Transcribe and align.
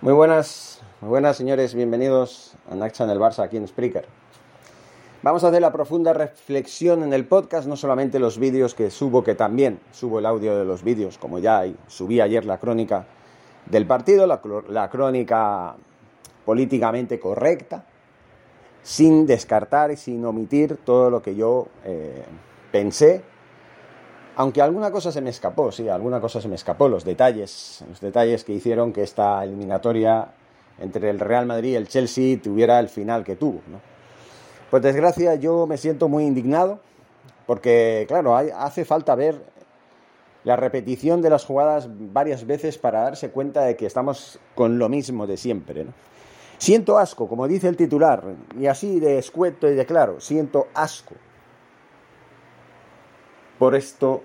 Muy 0.00 0.12
buenas, 0.12 0.80
muy 1.00 1.10
buenas 1.10 1.36
señores, 1.36 1.74
bienvenidos 1.74 2.54
a 2.70 2.74
Naxa 2.74 3.04
en 3.04 3.10
el 3.10 3.18
Barça 3.18 3.44
aquí 3.44 3.56
en 3.56 3.68
Spreaker. 3.68 4.06
Vamos 5.22 5.44
a 5.44 5.48
hacer 5.48 5.60
la 5.60 5.70
profunda 5.70 6.12
reflexión 6.12 7.04
en 7.04 7.12
el 7.12 7.24
podcast, 7.24 7.68
no 7.68 7.76
solamente 7.76 8.18
los 8.18 8.38
vídeos 8.38 8.74
que 8.74 8.90
subo, 8.90 9.22
que 9.22 9.36
también 9.36 9.78
subo 9.92 10.18
el 10.18 10.26
audio 10.26 10.58
de 10.58 10.64
los 10.64 10.82
vídeos, 10.82 11.18
como 11.18 11.38
ya 11.38 11.64
subí 11.86 12.20
ayer 12.20 12.44
la 12.44 12.58
crónica 12.58 13.06
del 13.66 13.86
partido, 13.86 14.26
la, 14.26 14.40
la 14.68 14.90
crónica 14.90 15.76
políticamente 16.44 17.20
correcta, 17.20 17.84
sin 18.82 19.26
descartar 19.26 19.92
y 19.92 19.96
sin 19.96 20.24
omitir 20.24 20.78
todo 20.84 21.08
lo 21.10 21.22
que 21.22 21.36
yo 21.36 21.68
eh, 21.84 22.24
pensé 22.72 23.22
aunque 24.36 24.62
alguna 24.62 24.90
cosa 24.90 25.12
se 25.12 25.20
me 25.20 25.30
escapó, 25.30 25.72
sí, 25.72 25.88
alguna 25.88 26.20
cosa 26.20 26.40
se 26.40 26.48
me 26.48 26.54
escapó, 26.54 26.88
los 26.88 27.04
detalles, 27.04 27.84
los 27.88 28.00
detalles 28.00 28.44
que 28.44 28.52
hicieron 28.52 28.92
que 28.92 29.02
esta 29.02 29.44
eliminatoria 29.44 30.28
entre 30.80 31.10
el 31.10 31.20
Real 31.20 31.46
Madrid 31.46 31.72
y 31.72 31.76
el 31.76 31.88
Chelsea 31.88 32.40
tuviera 32.40 32.80
el 32.80 32.88
final 32.88 33.24
que 33.24 33.36
tuvo. 33.36 33.60
¿no? 33.68 33.80
Pues 34.70 34.82
desgracia, 34.82 35.34
yo 35.34 35.66
me 35.66 35.76
siento 35.76 36.08
muy 36.08 36.24
indignado, 36.24 36.80
porque 37.46 38.06
claro, 38.08 38.36
hace 38.36 38.84
falta 38.84 39.14
ver 39.14 39.44
la 40.44 40.56
repetición 40.56 41.20
de 41.20 41.30
las 41.30 41.44
jugadas 41.44 41.88
varias 41.90 42.46
veces 42.46 42.78
para 42.78 43.02
darse 43.02 43.30
cuenta 43.30 43.62
de 43.62 43.76
que 43.76 43.86
estamos 43.86 44.38
con 44.54 44.78
lo 44.78 44.88
mismo 44.88 45.26
de 45.26 45.36
siempre. 45.36 45.86
Siento 46.56 46.98
asco, 46.98 47.28
como 47.28 47.46
dice 47.48 47.68
el 47.68 47.76
titular, 47.76 48.24
y 48.58 48.66
así 48.66 48.98
de 48.98 49.18
escueto 49.18 49.68
y 49.68 49.74
de 49.74 49.84
claro, 49.84 50.20
siento 50.20 50.68
asco 50.74 51.14
por 53.62 53.76
esto 53.76 54.24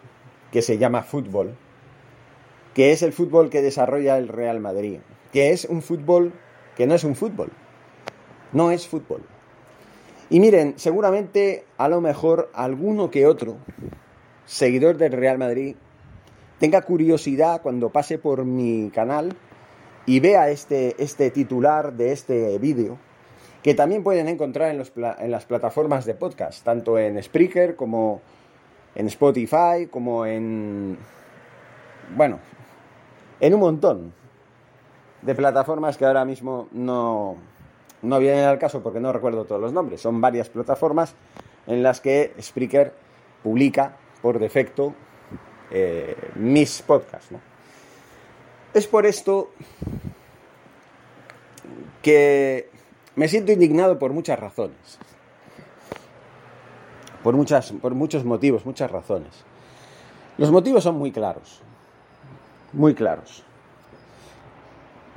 que 0.51 0.63
se 0.63 0.79
llama 0.79 1.03
fútbol, 1.03 1.55
que 2.73 2.91
es 2.91 3.03
el 3.03 3.13
fútbol 3.13 3.51
que 3.51 3.61
desarrolla 3.61 4.17
el 4.17 4.29
Real 4.29 4.59
Madrid, 4.59 4.97
que 5.31 5.51
es 5.51 5.65
un 5.65 5.83
fútbol 5.83 6.33
que 6.75 6.87
no 6.87 6.95
es 6.95 7.03
un 7.03 7.15
fútbol, 7.15 7.51
no 8.51 8.71
es 8.71 8.87
fútbol. 8.87 9.21
Y 10.31 10.39
miren, 10.39 10.73
seguramente 10.79 11.65
a 11.77 11.87
lo 11.87 12.01
mejor 12.01 12.49
alguno 12.51 13.11
que 13.11 13.27
otro 13.27 13.57
seguidor 14.47 14.97
del 14.97 15.11
Real 15.11 15.37
Madrid 15.37 15.75
tenga 16.57 16.81
curiosidad 16.81 17.61
cuando 17.61 17.91
pase 17.91 18.17
por 18.17 18.43
mi 18.43 18.89
canal 18.89 19.35
y 20.07 20.19
vea 20.19 20.49
este, 20.49 20.95
este 20.97 21.29
titular 21.29 21.93
de 21.93 22.11
este 22.11 22.57
vídeo, 22.57 22.97
que 23.61 23.75
también 23.75 24.01
pueden 24.01 24.29
encontrar 24.29 24.73
en, 24.73 24.83
en 25.19 25.29
las 25.29 25.45
plataformas 25.45 26.07
de 26.07 26.15
podcast, 26.15 26.63
tanto 26.63 26.97
en 26.97 27.21
Spreaker 27.21 27.75
como 27.75 28.23
en 28.97 29.05
Spotify, 29.07 29.87
como 29.91 30.25
en... 30.25 30.97
Bueno, 32.15 32.39
en 33.39 33.53
un 33.53 33.59
montón 33.59 34.13
de 35.21 35.35
plataformas 35.35 35.97
que 35.97 36.05
ahora 36.05 36.25
mismo 36.25 36.67
no, 36.71 37.37
no 38.01 38.19
vienen 38.19 38.45
al 38.45 38.57
caso 38.57 38.81
porque 38.81 38.99
no 38.99 39.13
recuerdo 39.13 39.45
todos 39.45 39.61
los 39.61 39.71
nombres. 39.71 40.01
Son 40.01 40.19
varias 40.19 40.49
plataformas 40.49 41.13
en 41.67 41.83
las 41.83 42.01
que 42.01 42.33
Spreaker 42.41 42.91
publica 43.43 43.95
por 44.23 44.39
defecto 44.39 44.95
eh, 45.69 46.15
mis 46.33 46.81
podcasts. 46.81 47.35
Es 48.73 48.87
por 48.87 49.05
esto 49.05 49.51
que 52.01 52.67
me 53.15 53.27
siento 53.27 53.51
indignado 53.51 53.99
por 53.99 54.11
muchas 54.11 54.39
razones 54.39 54.97
por, 57.27 57.35
muchas, 57.35 57.73
por 57.73 57.93
muchos 57.93 58.23
motivos, 58.23 58.65
muchas 58.65 58.89
razones. 58.89 59.33
Los 60.37 60.49
motivos 60.49 60.85
son 60.85 60.97
muy 60.97 61.11
claros, 61.11 61.59
muy 62.71 62.95
claros. 62.95 63.43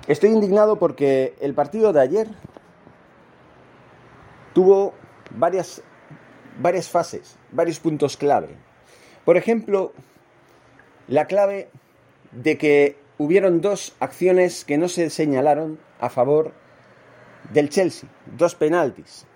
Estoy 0.09 0.31
indignado 0.31 0.77
porque 0.77 1.37
el 1.41 1.55
partido 1.55 1.93
de 1.93 2.01
ayer 2.01 2.27
tuvo 4.55 4.93
varias, 5.37 5.85
varias 6.61 6.89
fases, 6.89 7.37
varios 7.53 7.79
puntos 7.79 8.17
clave. 8.17 8.57
Por 9.25 9.37
ejemplo, 9.37 9.93
la 11.07 11.27
clave 11.27 11.71
de 12.33 12.59
que 12.59 12.99
hubieron 13.19 13.61
dos 13.61 13.95
acciones 14.01 14.65
que 14.65 14.79
no 14.79 14.89
se 14.89 15.11
señalaron 15.11 15.79
a 16.01 16.11
favor 16.11 16.55
del 17.53 17.69
Chelsea, 17.69 18.11
dos 18.37 18.57
penaltis 18.57 19.27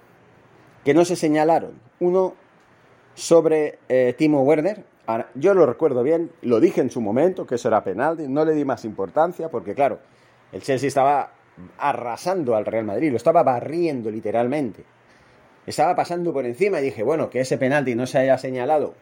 que 0.83 0.93
no 0.93 1.05
se 1.05 1.15
señalaron. 1.15 1.81
Uno 2.01 2.35
sobre 3.15 3.79
eh, 3.89 4.15
Timo 4.17 4.43
Werner. 4.43 4.85
yo 5.35 5.55
lo 5.55 5.67
recuerdo 5.67 6.03
bien, 6.03 6.31
lo 6.43 6.61
dije 6.61 6.81
en 6.81 6.91
su 6.91 7.01
momento, 7.01 7.47
que 7.47 7.57
eso 7.57 7.69
era 7.69 7.85
penalti, 7.85 8.27
no 8.29 8.45
le 8.45 8.53
di 8.53 8.65
más 8.65 8.85
importancia, 8.85 9.49
porque 9.49 9.75
claro, 9.75 9.99
el 10.53 10.63
Chelsea 10.63 10.89
estaba 10.89 11.31
arrasando 11.79 12.57
al 12.57 12.67
Real 12.67 12.85
Madrid, 12.85 13.11
lo 13.11 13.17
estaba 13.17 13.43
barriendo 13.43 14.11
literalmente. 14.11 14.85
Estaba 15.67 15.97
pasando 15.97 16.33
por 16.33 16.45
encima 16.45 16.81
y 16.81 16.85
dije, 16.85 17.03
bueno, 17.03 17.31
que 17.31 17.41
ese 17.41 17.57
penalti 17.57 17.95
no 17.95 18.07
se 18.07 18.19
haya 18.19 18.37
señalado 18.37 18.95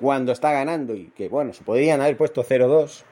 cuando 0.00 0.32
está 0.32 0.52
ganando 0.52 0.94
y 0.94 1.10
que, 1.10 1.28
bueno, 1.28 1.52
se 1.52 1.62
podrían 1.62 2.00
haber 2.00 2.16
puesto 2.16 2.44
0-2 2.44 3.02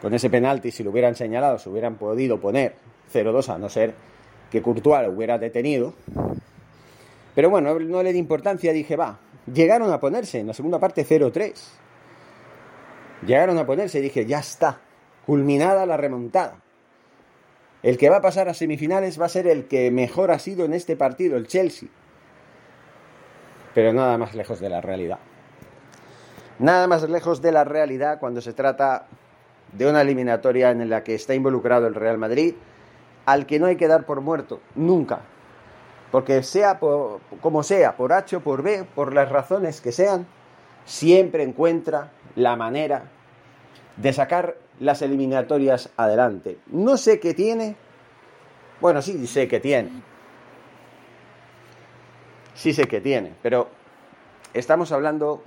con 0.00 0.14
ese 0.14 0.30
penalti, 0.30 0.70
si 0.70 0.84
lo 0.84 0.90
hubieran 0.90 1.14
señalado, 1.14 1.58
se 1.58 1.68
hubieran 1.68 1.96
podido 1.96 2.40
poner 2.40 2.74
0-2 3.12 3.48
a 3.48 3.58
no 3.58 3.68
ser 3.68 3.94
que 4.50 4.62
Courtois 4.62 5.02
lo 5.02 5.12
hubiera 5.12 5.38
detenido. 5.38 5.94
Pero 7.38 7.50
bueno, 7.50 7.78
no 7.78 8.02
le 8.02 8.12
di 8.12 8.18
importancia, 8.18 8.72
dije, 8.72 8.96
va. 8.96 9.20
Llegaron 9.46 9.92
a 9.92 10.00
ponerse 10.00 10.40
en 10.40 10.48
la 10.48 10.54
segunda 10.54 10.80
parte 10.80 11.06
0-3. 11.06 11.54
Llegaron 13.24 13.56
a 13.58 13.64
ponerse 13.64 14.00
y 14.00 14.02
dije, 14.02 14.26
ya 14.26 14.40
está, 14.40 14.80
culminada 15.24 15.86
la 15.86 15.96
remontada. 15.96 16.56
El 17.84 17.96
que 17.96 18.10
va 18.10 18.16
a 18.16 18.22
pasar 18.22 18.48
a 18.48 18.54
semifinales 18.54 19.20
va 19.20 19.26
a 19.26 19.28
ser 19.28 19.46
el 19.46 19.68
que 19.68 19.92
mejor 19.92 20.32
ha 20.32 20.40
sido 20.40 20.64
en 20.64 20.74
este 20.74 20.96
partido, 20.96 21.36
el 21.36 21.46
Chelsea. 21.46 21.88
Pero 23.72 23.92
nada 23.92 24.18
más 24.18 24.34
lejos 24.34 24.58
de 24.58 24.70
la 24.70 24.80
realidad. 24.80 25.20
Nada 26.58 26.88
más 26.88 27.08
lejos 27.08 27.40
de 27.40 27.52
la 27.52 27.62
realidad 27.62 28.18
cuando 28.18 28.40
se 28.40 28.52
trata 28.52 29.06
de 29.70 29.88
una 29.88 30.00
eliminatoria 30.00 30.72
en 30.72 30.90
la 30.90 31.04
que 31.04 31.14
está 31.14 31.36
involucrado 31.36 31.86
el 31.86 31.94
Real 31.94 32.18
Madrid, 32.18 32.56
al 33.26 33.46
que 33.46 33.60
no 33.60 33.66
hay 33.66 33.76
que 33.76 33.86
dar 33.86 34.06
por 34.06 34.22
muerto, 34.22 34.60
nunca, 34.74 35.20
porque 36.10 36.42
sea 36.42 36.78
como 36.78 37.62
sea, 37.62 37.96
por 37.96 38.12
H 38.12 38.36
o 38.36 38.40
por 38.40 38.62
B, 38.62 38.84
por 38.94 39.12
las 39.12 39.28
razones 39.28 39.80
que 39.80 39.92
sean, 39.92 40.26
siempre 40.84 41.42
encuentra 41.42 42.12
la 42.34 42.56
manera 42.56 43.04
de 43.96 44.12
sacar 44.12 44.56
las 44.80 45.02
eliminatorias 45.02 45.90
adelante. 45.96 46.58
No 46.68 46.96
sé 46.96 47.20
qué 47.20 47.34
tiene. 47.34 47.76
Bueno, 48.80 49.02
sí 49.02 49.26
sé 49.26 49.48
que 49.48 49.60
tiene. 49.60 49.90
Sí 52.54 52.72
sé 52.72 52.86
que 52.86 53.00
tiene, 53.00 53.34
pero 53.42 53.68
estamos 54.54 54.90
hablando 54.92 55.42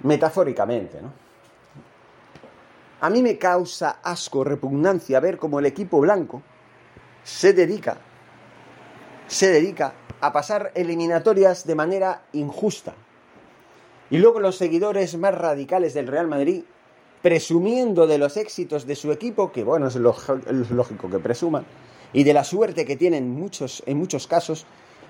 metafóricamente, 0.00 1.00
¿no? 1.00 1.12
A 3.00 3.10
mí 3.10 3.22
me 3.22 3.38
causa 3.38 3.98
asco, 4.02 4.44
repugnancia 4.44 5.20
ver 5.20 5.38
cómo 5.38 5.58
el 5.58 5.66
equipo 5.66 6.00
blanco 6.00 6.42
se 7.22 7.52
dedica 7.52 7.98
se 9.26 9.50
dedica 9.50 9.94
a 10.20 10.32
pasar 10.32 10.72
eliminatorias 10.74 11.66
de 11.66 11.74
manera 11.74 12.22
injusta. 12.32 12.94
Y 14.10 14.18
luego 14.18 14.40
los 14.40 14.56
seguidores 14.56 15.16
más 15.16 15.34
radicales 15.34 15.94
del 15.94 16.06
Real 16.06 16.28
Madrid 16.28 16.62
presumiendo 17.24 18.06
de 18.06 18.18
los 18.18 18.36
éxitos 18.36 18.86
de 18.86 18.96
su 18.96 19.10
equipo, 19.10 19.50
que 19.50 19.64
bueno, 19.64 19.88
es, 19.88 19.96
lógico 19.96 21.08
que 21.08 21.18
presuman, 21.18 21.64
y 22.12 22.22
de 22.22 22.34
la 22.34 22.44
suerte 22.44 22.84
que 22.84 22.96
tienen 22.96 23.30
muchos, 23.30 23.82
en 23.86 23.96
muchos 23.96 24.26
casos, 24.26 24.66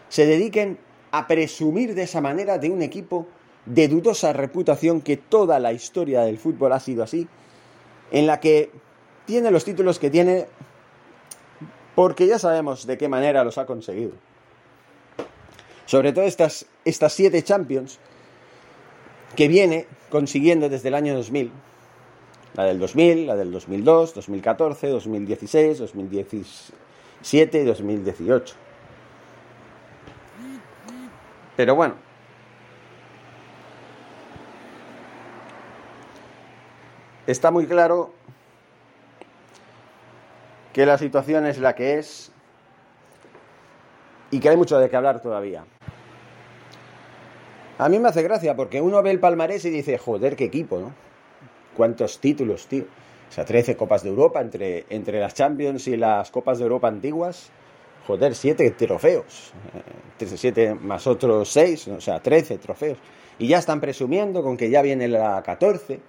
se 0.08 0.24
dediquen 0.24 0.78
a 1.10 1.26
presumir 1.26 1.96
de 1.96 2.04
esa 2.04 2.20
manera 2.20 2.58
de 2.58 2.70
un 2.70 2.82
equipo 2.82 3.26
de 3.66 3.88
dudosa 3.88 4.32
reputación 4.32 5.00
que 5.00 5.16
toda 5.16 5.58
la 5.58 5.72
historia 5.72 6.20
del 6.20 6.38
fútbol 6.38 6.72
ha 6.72 6.78
sido 6.78 7.02
así, 7.02 7.26
en 8.12 8.28
la 8.28 8.38
que 8.38 8.70
tiene 9.26 9.50
los 9.50 9.64
títulos 9.64 9.98
que 9.98 10.10
tiene 10.10 10.46
porque 11.94 12.26
ya 12.26 12.38
sabemos 12.38 12.86
de 12.86 12.98
qué 12.98 13.08
manera 13.08 13.44
los 13.44 13.58
ha 13.58 13.66
conseguido. 13.66 14.12
Sobre 15.86 16.12
todo 16.12 16.24
estas, 16.24 16.66
siete 16.84 17.42
Champions 17.42 17.98
que 19.36 19.48
viene 19.48 19.86
consiguiendo 20.10 20.68
desde 20.68 20.88
el 20.88 20.94
año 20.94 21.14
2000 21.14 21.52
la 22.54 22.64
del 22.64 22.78
2000, 22.78 23.26
la 23.26 23.34
del 23.34 23.50
2002, 23.50 24.14
2014, 24.14 24.88
2016, 24.88 25.78
2017 25.78 27.60
y 27.60 27.64
2018. 27.64 28.54
Pero 31.56 31.74
bueno. 31.74 31.94
Está 37.26 37.50
muy 37.50 37.66
claro 37.66 38.12
que 40.74 40.84
la 40.84 40.98
situación 40.98 41.46
es 41.46 41.58
la 41.58 41.74
que 41.74 41.98
es 41.98 42.30
y 44.30 44.40
que 44.40 44.50
hay 44.50 44.56
mucho 44.56 44.78
de 44.78 44.90
qué 44.90 44.96
hablar 44.96 45.22
todavía. 45.22 45.64
A 47.78 47.88
mí 47.88 47.98
me 47.98 48.08
hace 48.08 48.22
gracia 48.22 48.54
porque 48.54 48.80
uno 48.80 49.02
ve 49.02 49.12
el 49.12 49.20
palmarés 49.20 49.64
y 49.64 49.70
dice, 49.70 49.96
joder, 49.96 50.36
qué 50.36 50.44
equipo, 50.44 50.78
¿no? 50.78 50.92
cuántos 51.74 52.18
títulos, 52.20 52.66
tío. 52.66 52.84
O 53.28 53.32
sea, 53.32 53.44
13 53.44 53.76
Copas 53.76 54.02
de 54.02 54.10
Europa 54.10 54.40
entre, 54.40 54.84
entre 54.90 55.20
las 55.20 55.34
Champions 55.34 55.86
y 55.88 55.96
las 55.96 56.30
Copas 56.30 56.58
de 56.58 56.64
Europa 56.64 56.88
antiguas. 56.88 57.50
Joder, 58.06 58.34
7 58.34 58.70
trofeos. 58.72 59.52
7 60.18 60.62
eh, 60.62 60.74
más 60.74 61.06
otros 61.06 61.48
6, 61.50 61.88
o 61.88 62.00
sea, 62.00 62.20
13 62.20 62.58
trofeos. 62.58 62.98
Y 63.38 63.48
ya 63.48 63.58
están 63.58 63.80
presumiendo 63.80 64.42
con 64.42 64.56
que 64.56 64.70
ya 64.70 64.82
viene 64.82 65.08
la 65.08 65.42
14. 65.42 66.00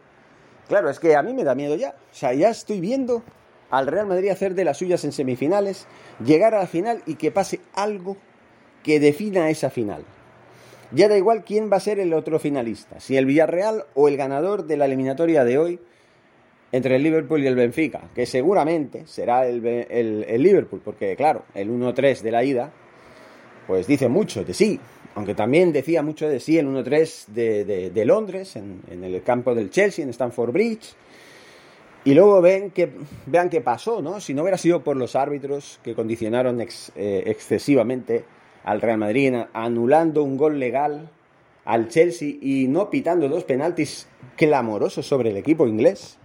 Claro, 0.67 0.89
es 0.89 0.99
que 0.99 1.15
a 1.15 1.21
mí 1.23 1.33
me 1.33 1.43
da 1.43 1.55
miedo 1.55 1.75
ya. 1.75 1.95
O 2.11 2.15
sea, 2.15 2.33
ya 2.33 2.49
estoy 2.49 2.79
viendo 2.79 3.23
al 3.77 3.87
Real 3.87 4.07
Madrid 4.07 4.29
hacer 4.29 4.55
de 4.55 4.63
las 4.63 4.77
suyas 4.77 5.03
en 5.03 5.11
semifinales, 5.11 5.85
llegar 6.23 6.53
a 6.55 6.59
la 6.59 6.67
final 6.67 7.01
y 7.05 7.15
que 7.15 7.31
pase 7.31 7.59
algo 7.73 8.17
que 8.83 8.99
defina 8.99 9.49
esa 9.49 9.69
final. 9.69 10.03
Ya 10.91 11.09
da 11.09 11.17
igual 11.17 11.43
quién 11.43 11.69
va 11.71 11.77
a 11.77 11.81
ser 11.81 11.99
el 11.99 12.13
otro 12.13 12.39
finalista, 12.39 12.99
si 12.99 13.17
el 13.17 13.25
Villarreal 13.25 13.83
o 13.93 14.07
el 14.07 14.15
ganador 14.15 14.65
de 14.65 14.77
la 14.77 14.85
eliminatoria 14.85 15.43
de 15.43 15.57
hoy 15.57 15.79
entre 16.71 16.95
el 16.95 17.03
Liverpool 17.03 17.43
y 17.43 17.47
el 17.47 17.55
Benfica, 17.55 18.09
que 18.13 18.25
seguramente 18.25 19.07
será 19.07 19.45
el, 19.47 19.61
Liverpool, 20.41 20.81
porque 20.83 21.15
claro, 21.15 21.43
el 21.53 21.69
1-3 21.69 22.21
de 22.21 22.31
la 22.31 22.43
ida, 22.43 22.71
pues 23.67 23.87
dice 23.87 24.07
mucho 24.07 24.43
de 24.43 24.53
sí, 24.53 24.79
aunque 25.15 25.35
también 25.35 25.73
decía 25.73 26.01
mucho 26.01 26.29
de 26.29 26.39
sí 26.39 26.57
el 26.57 26.67
1-3 26.67 27.27
de, 27.27 28.05
Londres, 28.05 28.55
en, 28.55 29.03
el 29.03 29.21
campo 29.23 29.55
del 29.55 29.69
Chelsea, 29.69 30.03
en 30.03 30.09
Stamford 30.09 30.51
Bridge, 30.51 30.95
y 32.05 32.13
luego 32.13 32.39
ven 32.39 32.69
que, 32.69 32.91
vean 33.25 33.49
qué 33.49 33.61
pasó, 33.61 33.99
¿no? 33.99 34.21
Si 34.21 34.35
no 34.35 34.43
hubiera 34.43 34.59
sido 34.59 34.83
por 34.83 34.95
los 34.95 35.15
árbitros 35.15 35.79
que 35.83 35.95
condicionaron 35.95 36.61
eh, 36.61 37.23
excesivamente 37.25 38.23
al 38.63 38.79
Real 38.79 38.99
Madrid, 38.99 39.33
anulando 39.53 40.23
un 40.23 40.37
gol 40.37 40.59
legal 40.59 41.09
al 41.65 41.89
Chelsea 41.89 42.35
y 42.39 42.67
no 42.67 42.91
pitando 42.91 43.27
dos 43.27 43.43
penaltis 43.43 44.07
clamorosos 44.37 45.07
sobre 45.07 45.31
el 45.31 45.37
equipo 45.37 45.65
inglés, 45.65 46.17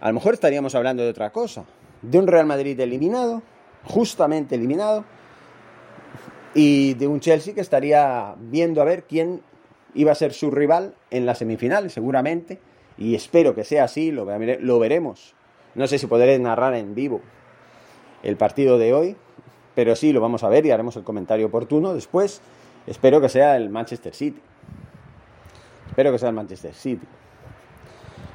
a 0.00 0.08
lo 0.08 0.14
mejor 0.14 0.32
estaríamos 0.32 0.74
hablando 0.74 1.02
de 1.02 1.10
otra 1.10 1.30
cosa, 1.30 1.66
de 2.00 2.18
un 2.18 2.26
Real 2.26 2.46
Madrid 2.46 2.80
eliminado, 2.80 3.42
justamente 3.84 4.54
eliminado, 4.54 5.04
y 6.54 6.94
de 6.94 7.06
un 7.06 7.20
Chelsea 7.20 7.54
que 7.54 7.60
estaría 7.60 8.34
viendo 8.38 8.80
a 8.80 8.86
ver 8.86 9.04
quién 9.04 9.42
iba 9.94 10.12
a 10.12 10.14
ser 10.14 10.32
su 10.32 10.50
rival 10.50 10.94
en 11.10 11.26
la 11.26 11.34
semifinal, 11.34 11.90
seguramente, 11.90 12.58
y 12.98 13.14
espero 13.14 13.54
que 13.54 13.64
sea 13.64 13.84
así, 13.84 14.10
lo, 14.10 14.26
lo 14.26 14.78
veremos. 14.78 15.34
No 15.74 15.86
sé 15.86 15.98
si 15.98 16.06
podré 16.06 16.38
narrar 16.38 16.74
en 16.74 16.94
vivo 16.94 17.20
el 18.22 18.36
partido 18.36 18.78
de 18.78 18.94
hoy, 18.94 19.16
pero 19.74 19.94
sí 19.94 20.12
lo 20.12 20.20
vamos 20.20 20.42
a 20.42 20.48
ver 20.48 20.64
y 20.64 20.70
haremos 20.70 20.96
el 20.96 21.04
comentario 21.04 21.46
oportuno 21.46 21.94
después. 21.94 22.40
Espero 22.86 23.20
que 23.20 23.28
sea 23.28 23.56
el 23.56 23.68
Manchester 23.68 24.14
City. 24.14 24.40
Espero 25.88 26.12
que 26.12 26.18
sea 26.18 26.30
el 26.30 26.34
Manchester 26.34 26.74
City. 26.74 27.06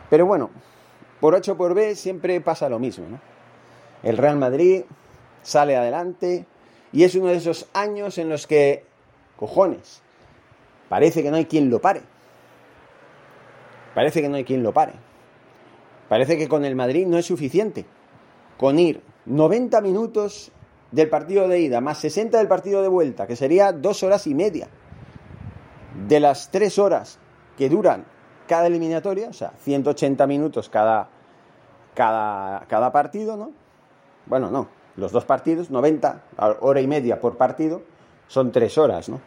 Pero 0.09 0.25
bueno, 0.25 0.49
por 1.19 1.33
8 1.35 1.57
por 1.57 1.73
B 1.73 1.95
siempre 1.95 2.41
pasa 2.41 2.69
lo 2.69 2.79
mismo, 2.79 3.07
¿no? 3.09 3.19
El 4.03 4.17
Real 4.17 4.37
Madrid 4.37 4.83
sale 5.43 5.75
adelante 5.75 6.45
y 6.91 7.03
es 7.03 7.15
uno 7.15 7.27
de 7.27 7.37
esos 7.37 7.67
años 7.73 8.17
en 8.17 8.29
los 8.29 8.47
que, 8.47 8.83
cojones, 9.37 10.01
parece 10.89 11.23
que 11.23 11.31
no 11.31 11.37
hay 11.37 11.45
quien 11.45 11.69
lo 11.69 11.79
pare. 11.79 12.01
Parece 13.93 14.21
que 14.21 14.29
no 14.29 14.35
hay 14.35 14.43
quien 14.43 14.63
lo 14.63 14.73
pare. 14.73 14.93
Parece 16.09 16.38
que 16.38 16.47
con 16.47 16.65
el 16.65 16.75
Madrid 16.75 17.07
no 17.07 17.17
es 17.17 17.25
suficiente. 17.25 17.85
Con 18.57 18.79
ir 18.79 19.01
90 19.25 19.81
minutos 19.81 20.51
del 20.91 21.09
partido 21.09 21.47
de 21.47 21.59
ida 21.59 21.81
más 21.81 21.99
60 21.99 22.38
del 22.38 22.47
partido 22.47 22.81
de 22.81 22.88
vuelta, 22.88 23.27
que 23.27 23.35
sería 23.35 23.71
dos 23.71 24.03
horas 24.03 24.27
y 24.27 24.35
media 24.35 24.67
de 26.07 26.19
las 26.19 26.51
tres 26.51 26.77
horas 26.79 27.19
que 27.57 27.69
duran 27.69 28.05
cada 28.47 28.67
eliminatoria, 28.67 29.29
o 29.29 29.33
sea, 29.33 29.53
180 29.61 30.27
minutos 30.27 30.69
cada, 30.69 31.09
cada, 31.93 32.65
cada 32.67 32.91
partido, 32.91 33.38
¿no? 33.38 33.51
Bueno, 34.25 34.51
no, 34.51 34.67
los 34.97 35.11
dos 35.11 35.25
partidos, 35.25 35.69
90, 35.69 36.23
hora 36.59 36.81
y 36.81 36.88
media 36.88 37.19
por 37.19 37.38
partido, 37.38 37.81
son 38.27 38.51
tres 38.51 38.77
horas, 38.77 39.09
¿no? 39.09 39.21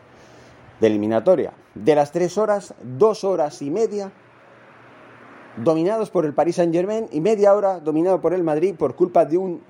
De 0.81 0.88
eliminatoria. 0.88 1.52
De 1.75 1.94
las 1.94 2.12
tres 2.12 2.37
horas, 2.37 2.75
dos 2.82 3.25
horas 3.25 3.62
y 3.62 3.70
media 3.70 4.12
dominados 5.56 6.10
por 6.10 6.24
el 6.24 6.34
Paris 6.34 6.56
Saint 6.56 6.74
Germain 6.74 7.08
y 7.12 7.20
media 7.20 7.54
hora 7.54 7.80
dominado 7.80 8.20
por 8.20 8.34
el 8.34 8.42
Madrid 8.42 8.74
por 8.76 8.94
culpa 8.94 9.24
de 9.24 9.38
un 9.38 9.62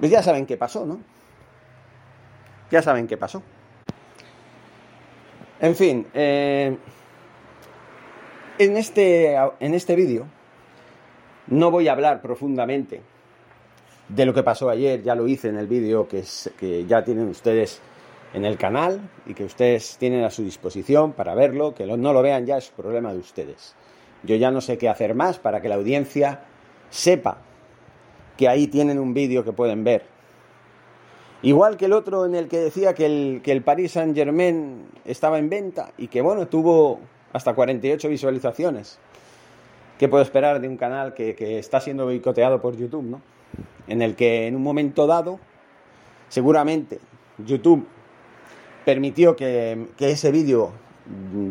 pues 0.00 0.10
ya 0.10 0.22
saben 0.22 0.46
qué 0.46 0.56
pasó, 0.56 0.84
¿no? 0.84 0.98
Ya 2.70 2.82
saben 2.82 3.06
qué 3.06 3.16
pasó. 3.16 3.42
En 5.60 5.74
fin, 5.74 6.06
eh, 6.14 6.76
en 8.58 8.76
este, 8.76 9.34
en 9.34 9.74
este 9.74 9.96
vídeo 9.96 10.26
no 11.48 11.70
voy 11.70 11.88
a 11.88 11.92
hablar 11.92 12.20
profundamente 12.20 13.00
de 14.08 14.26
lo 14.26 14.32
que 14.34 14.42
pasó 14.42 14.70
ayer, 14.70 15.02
ya 15.02 15.14
lo 15.14 15.26
hice 15.26 15.48
en 15.48 15.56
el 15.56 15.66
vídeo 15.66 16.08
que, 16.08 16.24
que 16.58 16.86
ya 16.86 17.04
tienen 17.04 17.28
ustedes 17.28 17.80
en 18.34 18.44
el 18.44 18.56
canal 18.56 19.00
y 19.26 19.34
que 19.34 19.44
ustedes 19.44 19.96
tienen 19.98 20.24
a 20.24 20.30
su 20.30 20.42
disposición 20.42 21.12
para 21.12 21.34
verlo, 21.34 21.74
que 21.74 21.86
no 21.86 22.12
lo 22.12 22.22
vean 22.22 22.46
ya 22.46 22.58
es 22.58 22.70
problema 22.70 23.12
de 23.12 23.18
ustedes. 23.18 23.74
Yo 24.22 24.36
ya 24.36 24.50
no 24.50 24.60
sé 24.60 24.78
qué 24.78 24.88
hacer 24.88 25.14
más 25.14 25.38
para 25.38 25.60
que 25.60 25.68
la 25.68 25.76
audiencia 25.76 26.40
sepa 26.90 27.38
que 28.36 28.48
ahí 28.48 28.66
tienen 28.68 28.98
un 28.98 29.14
vídeo 29.14 29.44
que 29.44 29.52
pueden 29.52 29.84
ver. 29.84 30.04
Igual 31.42 31.76
que 31.76 31.84
el 31.84 31.92
otro 31.92 32.26
en 32.26 32.34
el 32.34 32.48
que 32.48 32.58
decía 32.58 32.94
que 32.94 33.06
el, 33.06 33.40
que 33.42 33.52
el 33.52 33.62
Paris 33.62 33.92
Saint 33.92 34.14
Germain 34.14 34.86
estaba 35.04 35.38
en 35.38 35.48
venta 35.48 35.92
y 35.96 36.08
que 36.08 36.20
bueno, 36.20 36.48
tuvo 36.48 37.00
hasta 37.32 37.54
48 37.54 38.08
visualizaciones. 38.08 38.98
¿Qué 39.98 40.08
puedo 40.08 40.22
esperar 40.22 40.60
de 40.60 40.68
un 40.68 40.76
canal 40.76 41.14
que, 41.14 41.58
está 41.58 41.80
siendo 41.80 42.04
boicoteado 42.04 42.60
por 42.60 42.76
YouTube, 42.76 43.04
¿no? 43.04 43.20
En 43.88 44.02
el 44.02 44.14
que 44.14 44.46
en 44.46 44.54
un 44.54 44.62
momento 44.62 45.06
dado, 45.06 45.40
seguramente 46.28 47.00
YouTube 47.38 47.86
permitió 48.84 49.34
que, 49.34 49.88
que 49.96 50.10
ese 50.10 50.30
vídeo 50.30 50.72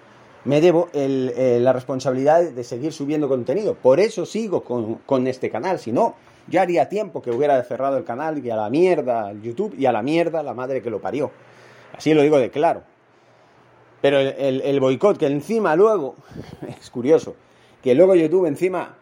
me 0.46 0.60
debo 0.60 0.90
la 0.94 1.72
responsabilidad 1.72 2.44
de 2.44 2.64
seguir 2.64 2.92
subiendo 2.92 3.30
contenido. 3.30 3.76
Por 3.76 4.00
eso 4.00 4.26
sigo 4.26 4.64
con, 4.64 4.96
con 5.06 5.28
este 5.28 5.50
canal. 5.50 5.80
Si 5.80 5.92
no, 5.92 6.16
ya 6.48 6.62
haría 6.62 6.90
tiempo 6.90 7.22
que 7.22 7.32
hubiera 7.32 7.62
cerrado 7.64 7.98
el 7.98 8.04
canal 8.04 8.46
y 8.46 8.50
a 8.50 8.56
la 8.56 8.70
mierda 8.70 9.32
el 9.32 9.42
YouTube 9.42 9.76
y 9.78 9.86
a 9.86 9.92
la 9.92 10.02
mierda 10.02 10.44
la 10.44 10.54
madre 10.54 10.82
que 10.82 10.90
lo 10.90 11.00
parió. 11.00 11.32
Así 11.96 12.14
lo 12.14 12.22
digo 12.22 12.40
de 12.40 12.50
claro. 12.50 12.84
Pero 14.02 14.20
el, 14.20 14.80
boicot, 14.82 15.18
que 15.18 15.28
encima 15.28 15.76
luego, 15.76 16.16
es 16.82 16.90
curioso, 16.90 17.36
que 17.82 17.96
luego 17.96 18.16
YouTube 18.16 18.48
encima 18.48 18.96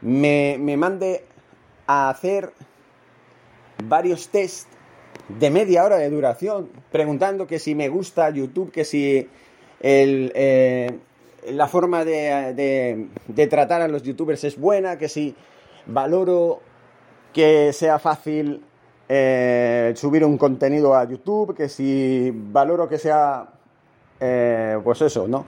me, 0.00 0.56
me 0.58 0.78
mande 0.78 1.24
a 1.86 2.08
hacer 2.08 2.52
varios 3.84 4.28
test 4.28 4.68
de 5.28 5.50
media 5.50 5.84
hora 5.84 5.96
de 5.96 6.08
duración, 6.08 6.70
preguntando 6.90 7.46
que 7.46 7.58
si 7.58 7.74
me 7.74 7.88
gusta 7.88 8.30
YouTube, 8.30 8.72
que 8.72 8.84
si 8.84 9.28
el, 9.80 10.32
eh, 10.34 10.98
la 11.50 11.68
forma 11.68 12.04
de, 12.04 13.06
de, 13.26 13.46
tratar 13.46 13.82
a 13.82 13.88
los 13.88 14.02
youtubers 14.02 14.44
es 14.44 14.58
buena, 14.58 14.98
que 14.98 15.08
si 15.08 15.34
valoro 15.88 16.60
que 17.32 17.72
sea 17.72 17.98
fácil 17.98 18.62
eh, 19.08 19.92
subir 19.96 20.24
un 20.24 20.38
contenido 20.38 20.94
a 20.94 21.04
YouTube, 21.08 21.54
que 21.56 21.68
si 21.68 22.30
valoro 22.32 22.88
que 22.88 22.98
sea, 22.98 23.48
eh, 24.20 24.78
pues 24.84 25.00
eso, 25.02 25.26
¿no? 25.26 25.44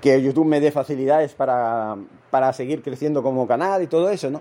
Que 0.00 0.20
YouTube 0.22 0.46
me 0.46 0.60
dé 0.60 0.70
facilidades 0.70 1.34
para, 1.34 1.96
para 2.30 2.52
seguir 2.52 2.82
creciendo 2.82 3.22
como 3.22 3.46
canal 3.46 3.82
y 3.82 3.86
todo 3.86 4.10
eso, 4.10 4.30
¿no? 4.30 4.40